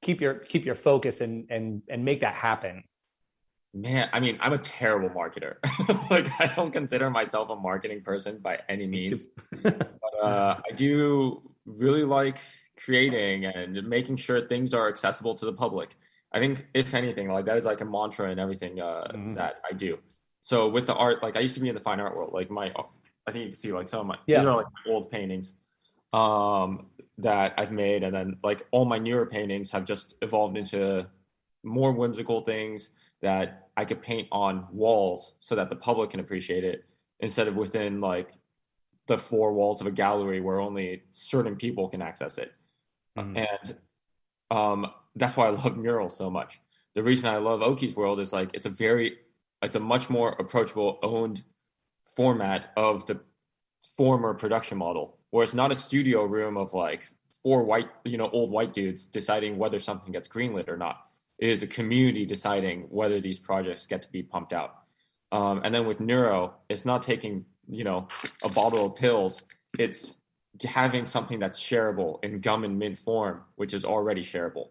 [0.00, 2.84] keep your keep your focus and and and make that happen?
[3.72, 5.56] Man, I mean, I'm a terrible marketer.
[6.10, 9.26] like I don't consider myself a marketing person by any means.
[9.62, 9.92] but
[10.22, 12.38] uh, I do really like
[12.76, 15.90] creating and making sure things are accessible to the public.
[16.32, 19.34] I think, if anything, like that is like a mantra in everything uh, mm-hmm.
[19.34, 19.98] that I do.
[20.42, 22.32] So with the art, like I used to be in the fine art world.
[22.32, 22.72] Like my,
[23.26, 24.38] I think you can see like some of my yeah.
[24.38, 25.52] these are like old paintings
[26.12, 26.86] um,
[27.18, 31.06] that I've made, and then like all my newer paintings have just evolved into
[31.62, 32.90] more whimsical things
[33.22, 36.84] that I could paint on walls so that the public can appreciate it
[37.20, 38.30] instead of within like
[39.06, 42.52] the four walls of a gallery where only certain people can access it.
[43.18, 43.36] Mm-hmm.
[43.36, 43.76] And
[44.50, 46.60] um, that's why I love murals so much.
[46.94, 49.18] The reason I love Oki's World is like it's a very,
[49.62, 51.42] it's a much more approachable, owned
[52.16, 53.20] format of the
[53.96, 57.10] former production model, where it's not a studio room of like
[57.42, 61.06] four white, you know, old white dudes deciding whether something gets greenlit or not.
[61.40, 64.76] It is a community deciding whether these projects get to be pumped out.
[65.32, 68.08] Um, and then with Neuro, it's not taking you know
[68.42, 69.42] a bottle of pills
[69.78, 70.12] it's
[70.62, 74.68] having something that's shareable in gum and mint form which is already shareable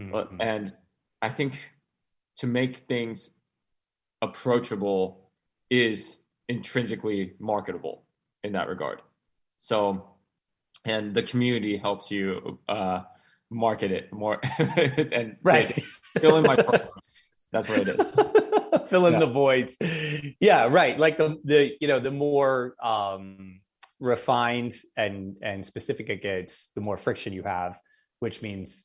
[0.00, 0.40] mm-hmm.
[0.40, 0.72] and
[1.20, 1.70] i think
[2.36, 3.30] to make things
[4.22, 5.30] approachable
[5.70, 6.16] is
[6.48, 8.04] intrinsically marketable
[8.44, 9.02] in that regard
[9.58, 10.10] so
[10.84, 13.00] and the community helps you uh,
[13.50, 15.72] market it more and right
[16.18, 16.56] fill in my
[17.52, 18.36] that's what it is
[18.88, 19.20] fill in yeah.
[19.20, 19.76] the voids.
[20.40, 20.98] Yeah, right.
[20.98, 23.60] Like the the you know the more um,
[24.00, 27.78] refined and and specific it gets, the more friction you have,
[28.20, 28.84] which means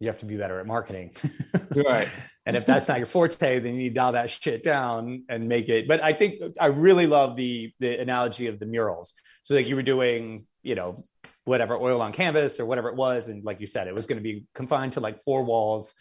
[0.00, 1.12] you have to be better at marketing.
[1.76, 2.08] right.
[2.46, 5.48] And if that's not your forte, then you need to dial that shit down and
[5.48, 5.88] make it.
[5.88, 9.14] But I think I really love the the analogy of the murals.
[9.42, 10.96] So like you were doing, you know,
[11.44, 14.18] whatever oil on canvas or whatever it was, and like you said, it was going
[14.18, 15.94] to be confined to like four walls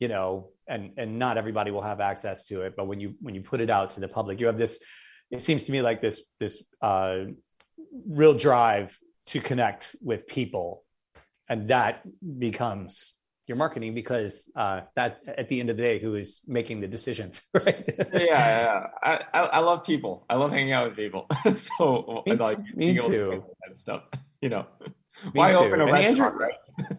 [0.00, 2.74] you know and and not everybody will have access to it.
[2.76, 4.78] But when you when you put it out to the public you have this
[5.30, 7.24] it seems to me like this this uh
[8.06, 10.84] real drive to connect with people.
[11.48, 12.02] And that
[12.38, 13.14] becomes
[13.46, 16.86] your marketing because uh, that at the end of the day who is making the
[16.86, 17.82] decisions right?
[18.12, 20.26] Yeah, yeah, I, I love people.
[20.28, 21.26] I love hanging out with people.
[21.56, 23.30] So me, like me too.
[23.30, 24.02] kind of stuff
[24.40, 24.92] you know me
[25.32, 25.58] why too.
[25.58, 26.48] open a and restaurant Andrew,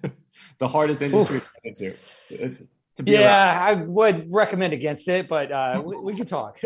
[0.01, 0.13] right
[0.59, 1.97] the hardest industry to get into
[2.29, 2.63] it's
[3.05, 6.59] yeah, I would recommend against it, but uh, we, we can talk.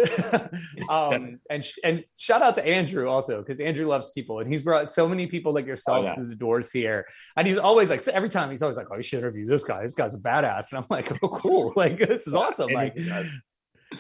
[0.89, 4.63] um, and sh- and shout out to Andrew also because Andrew loves people and he's
[4.63, 6.15] brought so many people like yourself oh, yeah.
[6.15, 7.05] through the doors here.
[7.38, 9.84] And he's always like every time he's always like, "Oh, you should interview this guy.
[9.84, 11.74] This guy's a badass." And I'm like, "Oh, cool!
[11.76, 12.97] Like this is awesome!" Like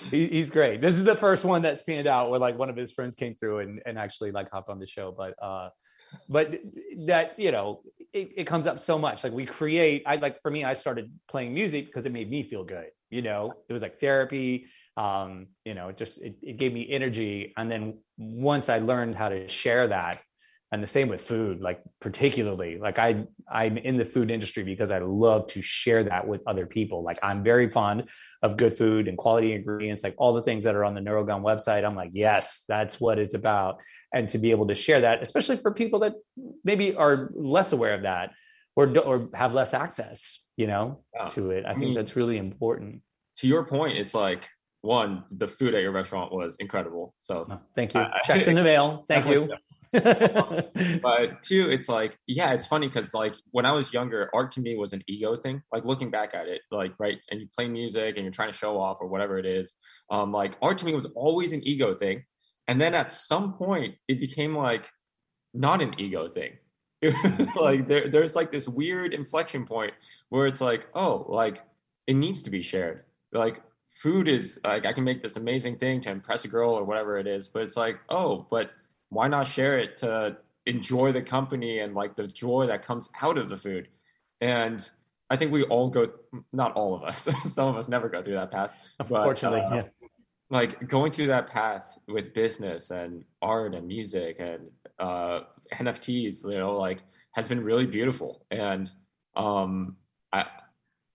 [0.09, 0.81] he's great.
[0.81, 3.35] This is the first one that's panned out where like one of his friends came
[3.35, 5.35] through and and actually like hopped on the show, but.
[5.41, 5.69] uh
[6.29, 6.53] but
[7.05, 7.81] that you know
[8.13, 9.23] it, it, comes up so much.
[9.23, 12.43] Like we create i like for me i started playing music because it made me
[12.43, 13.53] feel good you know?
[13.69, 17.53] It was like therapy um you know it just it, it gave me energy.
[17.57, 20.19] And then once i learned how to share that
[20.73, 24.89] and the same with food like particularly like i i'm in the food industry because
[24.89, 27.03] i love to share that with other people.
[27.03, 28.09] Like i'm very fond
[28.41, 31.43] of good food and quality ingredients like all the things that are on the neurogum
[31.43, 31.85] website.
[31.85, 33.77] I'm like yes that's what it's about.
[34.11, 36.15] And to be able to share that especially for people that
[36.63, 38.31] maybe are less aware of that
[38.75, 41.27] or or have less access you know yeah.
[41.27, 43.01] to it i, I think mean, that's really important.
[43.37, 44.49] to your point it's like
[44.83, 47.15] one, the food at your restaurant was incredible.
[47.21, 48.01] So thank you.
[48.01, 49.05] Uh, Checks in the mail.
[49.07, 49.49] Thank you.
[49.93, 54.61] but two, it's like, yeah, it's funny because like when I was younger, art to
[54.61, 55.63] me was an ego thing.
[55.71, 58.57] Like looking back at it, like right, and you play music and you're trying to
[58.57, 59.77] show off or whatever it is.
[60.09, 62.25] Um, like art to me was always an ego thing.
[62.67, 64.89] And then at some point, it became like
[65.53, 66.57] not an ego thing.
[67.55, 69.93] like there, there's like this weird inflection point
[70.27, 71.61] where it's like, oh, like
[72.05, 73.03] it needs to be shared.
[73.31, 73.61] Like
[73.93, 77.17] food is like I can make this amazing thing to impress a girl or whatever
[77.17, 78.71] it is, but it's like, oh, but
[79.09, 83.37] why not share it to enjoy the company and like the joy that comes out
[83.37, 83.87] of the food?
[84.41, 84.87] And
[85.29, 86.11] I think we all go,
[86.51, 88.75] not all of us, some of us never go through that path.
[88.99, 90.07] Unfortunately, but, uh, yeah.
[90.49, 94.69] Like going through that path with business and art and music and
[94.99, 95.41] uh,
[95.73, 96.99] NFTs, you know, like
[97.31, 98.45] has been really beautiful.
[98.51, 98.91] And
[99.35, 99.95] um,
[100.31, 100.45] I,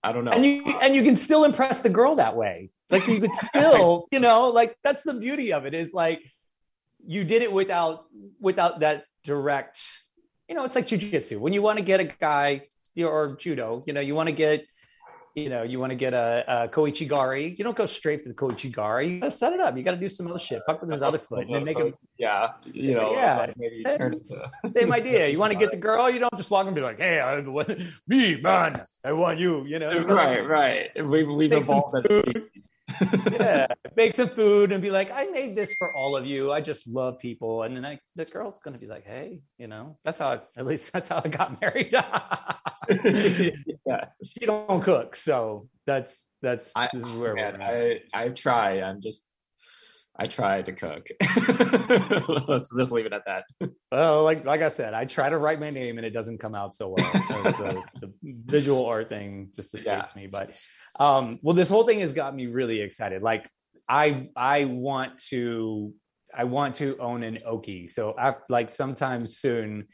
[0.03, 0.32] I don't know.
[0.32, 2.70] And you and you can still impress the girl that way.
[2.90, 6.20] Like you could still, you know, like that's the beauty of it is like
[7.07, 8.05] you did it without
[8.40, 9.80] without that direct,
[10.49, 11.38] you know, it's like jujitsu.
[11.38, 12.62] When you want to get a guy
[12.96, 14.66] or judo, you know, you want to get
[15.43, 18.28] you know, you want to get a, a kouchi gari, you don't go straight for
[18.28, 19.14] the kouchi gari.
[19.14, 19.76] You got to set it up.
[19.76, 20.62] You got to do some other shit.
[20.66, 21.95] Fuck with his other foot and then make him.
[22.18, 23.12] Yeah, you know.
[23.12, 23.47] Yeah,
[24.76, 25.28] same idea.
[25.28, 26.11] You want to get the girl.
[26.11, 27.41] You don't just walk and be like, "Hey, I,
[28.09, 30.01] me man, I want you." You know.
[30.01, 31.07] Right, right.
[31.07, 31.95] We've we've evolved
[33.32, 33.66] yeah,
[33.97, 36.53] make some food and be like, I made this for all of you.
[36.53, 37.62] I just love people.
[37.62, 40.41] And then I, the girl's going to be like, hey, you know, that's how, I,
[40.57, 41.91] at least that's how I got married.
[41.93, 44.05] yeah.
[44.24, 45.16] She don't cook.
[45.16, 48.80] So that's, that's, I, this is where man, I, I try.
[48.80, 49.24] I'm just,
[50.20, 51.06] I try to cook.
[52.48, 53.44] Let's just leave it at that.
[53.92, 56.56] Well, like like I said, I try to write my name and it doesn't come
[56.56, 57.12] out so well.
[57.12, 60.22] the, the, visual art thing just escapes yeah.
[60.22, 60.26] me.
[60.26, 60.60] But
[60.98, 63.22] um, well, this whole thing has got me really excited.
[63.22, 63.48] Like
[63.88, 65.94] I I want to
[66.34, 67.86] I want to own an Oki.
[67.86, 69.86] So I, like sometime soon.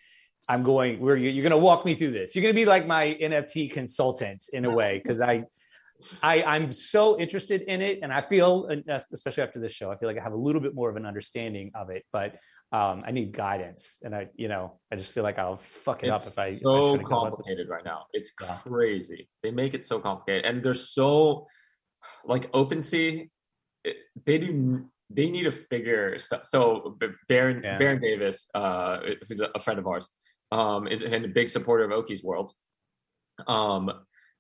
[0.47, 1.01] I'm going.
[1.01, 2.35] Where you're going to walk me through this.
[2.35, 5.45] You're going to be like my NFT consultant in a way because I
[6.23, 10.09] I, I'm so interested in it, and I feel, especially after this show, I feel
[10.09, 12.05] like I have a little bit more of an understanding of it.
[12.13, 12.37] But
[12.73, 16.09] um, I need guidance, and I, you know, I just feel like I'll fuck it
[16.09, 16.59] it's up if I.
[16.63, 18.07] So if I complicated right now.
[18.13, 18.57] It's yeah.
[18.57, 19.29] crazy.
[19.43, 21.47] They make it so complicated, and they're so
[22.25, 23.29] like OpenSea.
[23.85, 24.87] It, they do.
[25.11, 26.47] They need to figure stuff.
[26.47, 27.79] So Baron yeah.
[27.79, 30.09] Baron Davis, uh, who's a friend of ours,
[30.51, 32.53] um, is a big supporter of Oki's World.
[33.47, 33.91] Um,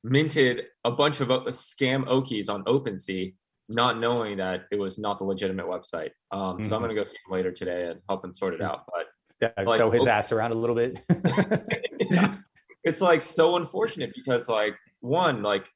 [0.04, 3.34] minted a bunch of scam Okies on OpenSea,
[3.70, 6.10] not knowing that it was not the legitimate website.
[6.30, 6.68] Um, mm-hmm.
[6.68, 6.84] So I'm mm-hmm.
[6.84, 8.84] going to go see him later today and help him sort it out.
[8.86, 9.06] But
[9.40, 11.00] yeah, like, throw his ass around a little bit.
[12.84, 15.68] it's like so unfortunate because like one, like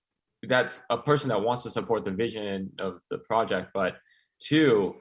[0.42, 3.96] that's a person that wants to support the vision of the project, but
[4.38, 4.94] two,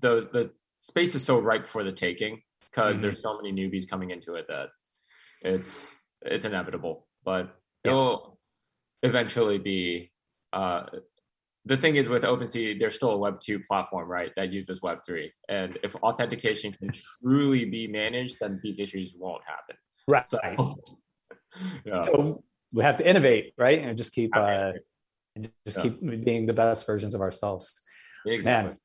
[0.00, 3.02] the the space is so ripe for the taking because mm-hmm.
[3.02, 4.70] there's so many newbies coming into it that
[5.42, 5.86] it's
[6.22, 7.06] it's inevitable.
[7.22, 7.92] But yeah.
[7.92, 8.38] it'll
[9.02, 10.12] eventually be
[10.52, 10.84] uh,
[11.66, 14.98] the thing is with OpenSea, there's still a Web 2 platform, right, that uses Web
[15.04, 15.30] 3.
[15.48, 19.76] And if authentication can truly be managed, then these issues won't happen.
[20.08, 20.26] Right.
[20.26, 20.38] So,
[21.84, 22.00] yeah.
[22.00, 23.78] so we have to innovate, right?
[23.78, 24.72] And just keep uh,
[25.36, 25.82] and just yeah.
[25.82, 27.74] keep being the best versions of ourselves.
[28.26, 28.44] Exactly.
[28.44, 28.76] Man,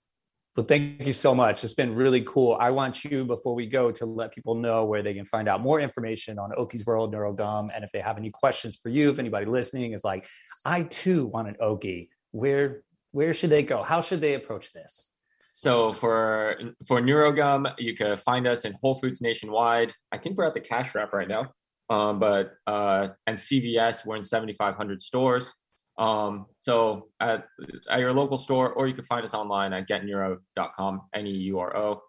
[0.56, 1.66] well, thank you so much.
[1.66, 2.58] It's been really cool.
[2.58, 5.62] I want you, before we go, to let people know where they can find out
[5.62, 9.20] more information on Oki's World, Neurogum, and if they have any questions for you, if
[9.20, 10.26] anybody listening is like,
[10.64, 13.84] I too want an Oki, where where should they go?
[13.84, 15.12] How should they approach this?
[15.52, 16.56] So for
[16.88, 19.94] for Neurogum, you can find us in Whole Foods nationwide.
[20.12, 21.52] I think we're at the cash wrap right now,
[21.90, 25.54] um, but uh, and CVS, we're in 7,500 stores.
[25.98, 27.46] Um, so at,
[27.90, 32.02] at your local store, or you can find us online at getneuro.com, N-E-U-R-O.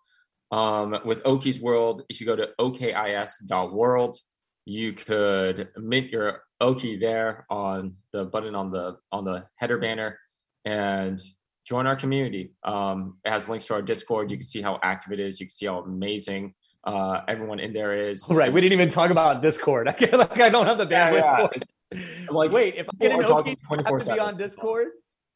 [0.52, 4.18] Um, with Oki's World, if you go to okis.world,
[4.64, 10.18] you could mint your Oki there on the button on the on the header banner
[10.64, 11.20] and
[11.64, 12.52] join our community.
[12.64, 14.30] Um, it has links to our Discord.
[14.30, 15.38] You can see how active it is.
[15.40, 18.24] You can see how amazing uh, everyone in there is.
[18.28, 18.52] Right.
[18.52, 19.88] We didn't even talk about Discord.
[19.88, 21.46] I like I don't have the bandwidth yeah, yeah.
[21.46, 21.68] for it.
[21.92, 24.88] I'm like, wait, if I get an Oki, do I have to be on Discord?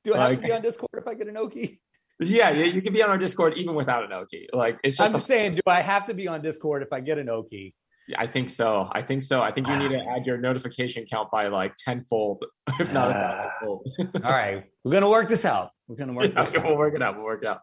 [0.02, 1.80] Do I have like, to be on Discord if I get an Oki?
[2.18, 4.48] Yeah, you, you can be on our Discord even without an Oki.
[4.52, 7.00] Like it's just I'm a- saying, do I have to be on Discord if I
[7.00, 7.74] get an Oki?
[8.16, 8.88] I think so.
[8.90, 9.40] I think so.
[9.40, 12.44] I think you need to add your notification count by like tenfold,
[12.80, 13.88] if not a thousandfold.
[14.24, 15.70] All right, we're gonna work this out.
[15.86, 16.64] We're gonna work Yeah, this out.
[16.64, 17.16] we'll work it out.
[17.16, 17.60] We'll work it out.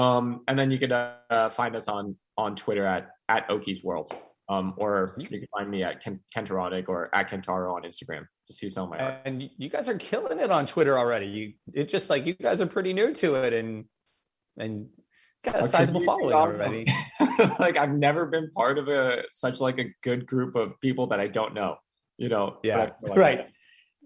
[0.00, 4.12] Um, and then you uh, uh, find us on on Twitter at at Oki's World,
[4.50, 8.52] um, or you can find me at Ken, Kentaronic or at Kentaro on Instagram to
[8.52, 9.20] see some of my art.
[9.24, 11.26] And you guys are killing it on Twitter already.
[11.26, 13.84] You, it's just like you guys are pretty new to it, and
[14.58, 14.88] and
[15.44, 16.66] got a sizable following awesome.
[16.66, 16.86] already.
[17.60, 21.20] like I've never been part of a such like a good group of people that
[21.20, 21.76] I don't know.
[22.18, 23.46] You know, Yeah, like- right.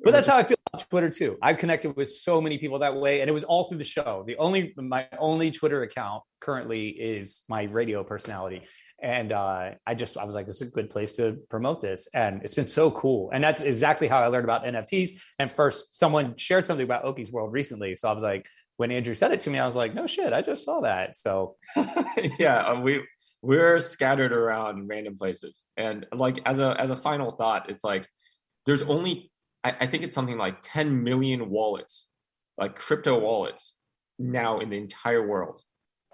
[0.03, 1.39] But that's how I feel on Twitter too.
[1.41, 4.25] I've connected with so many people that way, and it was all through the show.
[4.27, 8.63] The only my only Twitter account currently is my radio personality,
[9.05, 12.09] and uh, I just I was like, this is a good place to promote this,
[12.15, 13.31] and it's been so cool.
[13.33, 15.11] And that's exactly how I learned about NFTs.
[15.39, 18.47] And first, someone shared something about Oki's World recently, so I was like,
[18.79, 21.17] when Andrew said it to me, I was like, no shit, I just saw that.
[21.17, 21.57] So
[22.39, 23.03] yeah, uh, we
[23.43, 28.09] we're scattered around random places, and like as a as a final thought, it's like
[28.65, 29.31] there's only
[29.63, 32.09] I, I think it's something like 10 million wallets,
[32.57, 33.77] like crypto wallets,
[34.19, 35.61] now in the entire world.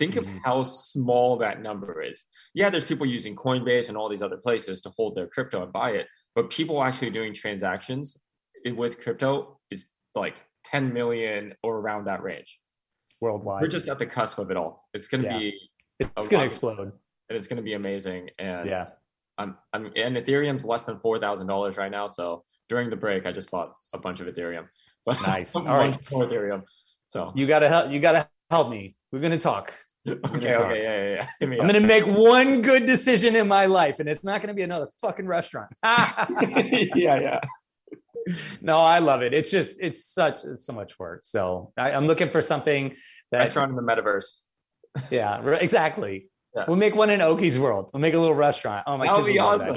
[0.01, 0.38] Think of mm-hmm.
[0.46, 2.24] how small that number is.
[2.55, 5.70] Yeah, there's people using Coinbase and all these other places to hold their crypto and
[5.70, 8.18] buy it, but people actually doing transactions
[8.64, 12.59] with crypto is like 10 million or around that range.
[13.20, 14.88] worldwide, We're just at the cusp of it all.
[14.94, 15.38] It's going to Yeah.
[15.38, 16.78] be it's gonna explode.
[16.78, 18.30] and it's going to be amazing.
[18.38, 18.86] And Yeah.
[19.36, 22.07] I'm, I'm, and Ethereum's less than four thousand dollars right now.
[22.07, 24.66] So during the break, I just bought a bunch of Ethereum.
[25.05, 25.55] But Nice.
[25.55, 26.62] all right, more Ethereum.
[27.07, 27.92] So You gotta help.
[27.92, 28.96] You gotta help me.
[29.12, 29.74] We're gonna talk.
[30.09, 31.59] Okay, okay, yeah, yeah, yeah.
[31.61, 34.86] I'm gonna make one good decision in my life, and it's not gonna be another
[35.01, 35.70] fucking restaurant.
[35.84, 37.40] yeah, yeah.
[38.61, 39.34] No, I love it.
[39.34, 41.20] It's just it's such it's so much work.
[41.24, 42.94] So I, I'm looking for something
[43.30, 44.24] that Restaurant in the metaverse.
[45.11, 46.28] Yeah, exactly.
[46.55, 46.64] Yeah.
[46.66, 47.90] We'll make one in Oki's World.
[47.92, 48.84] We'll make a little restaurant.
[48.86, 49.76] Oh my That would be awesome.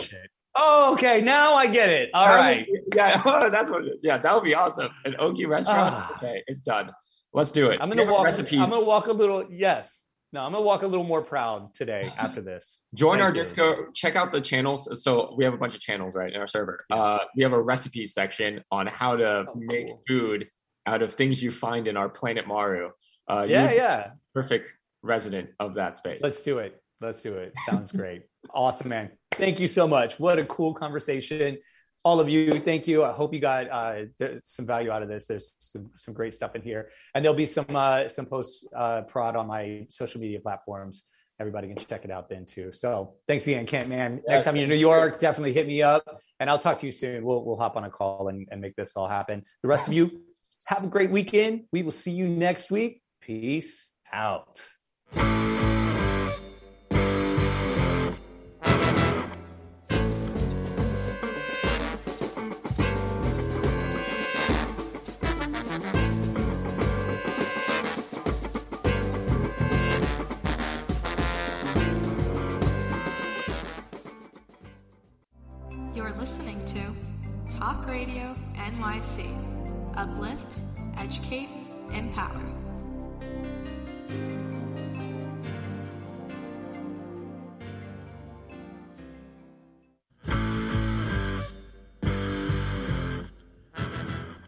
[0.55, 1.21] Oh, okay.
[1.21, 2.09] Now I get it.
[2.13, 2.65] All That right.
[2.65, 3.84] be- yeah, that's what.
[4.01, 4.89] Yeah, that would be awesome.
[5.05, 5.95] An Oki restaurant.
[5.95, 6.17] Ah.
[6.17, 6.91] okay, it's done.
[7.34, 7.80] Let's do it.
[7.82, 8.26] I'm gonna walk.
[8.26, 8.59] recipes.
[8.59, 9.45] I'm gonna walk a little.
[9.49, 10.03] Yes.
[10.34, 12.79] No, I'm gonna walk a little more proud today after this.
[12.95, 13.43] Join Thank our you.
[13.43, 13.93] Discord.
[13.93, 14.89] Check out the channels.
[15.03, 16.84] So we have a bunch of channels right in our server.
[16.91, 20.49] Uh, we have a recipe section on how to Oh, make food
[20.88, 22.89] out of things you find in our planet Maru.
[23.29, 24.11] Uh, Yeah, yeah.
[24.34, 24.69] Perfect
[25.03, 26.19] resident of that space.
[26.21, 26.81] Let's do it.
[26.99, 27.53] Let's do it.
[27.67, 28.23] Sounds great.
[28.55, 29.11] awesome, man.
[29.34, 30.19] Thank you so much.
[30.19, 31.59] What a cool conversation.
[32.06, 33.04] All of you, thank you.
[33.04, 34.06] I hope you got uh,
[34.41, 35.28] some value out of this.
[35.28, 39.04] There's some, some great stuff in here, and there'll be some uh, some post uh,
[39.04, 41.04] prod on my social media platforms.
[41.39, 42.72] Everybody can check it out then too.
[42.74, 43.88] So thanks again, Kent.
[43.88, 46.04] Man, next time you're in New York, definitely hit me up,
[46.39, 47.24] and I'll talk to you soon.
[47.24, 49.43] We'll we'll hop on a call and, and make this all happen.
[49.62, 50.24] The rest of you,
[50.66, 51.66] have a great weekend.
[51.72, 53.01] We will see you next week.
[53.22, 54.66] Peace out.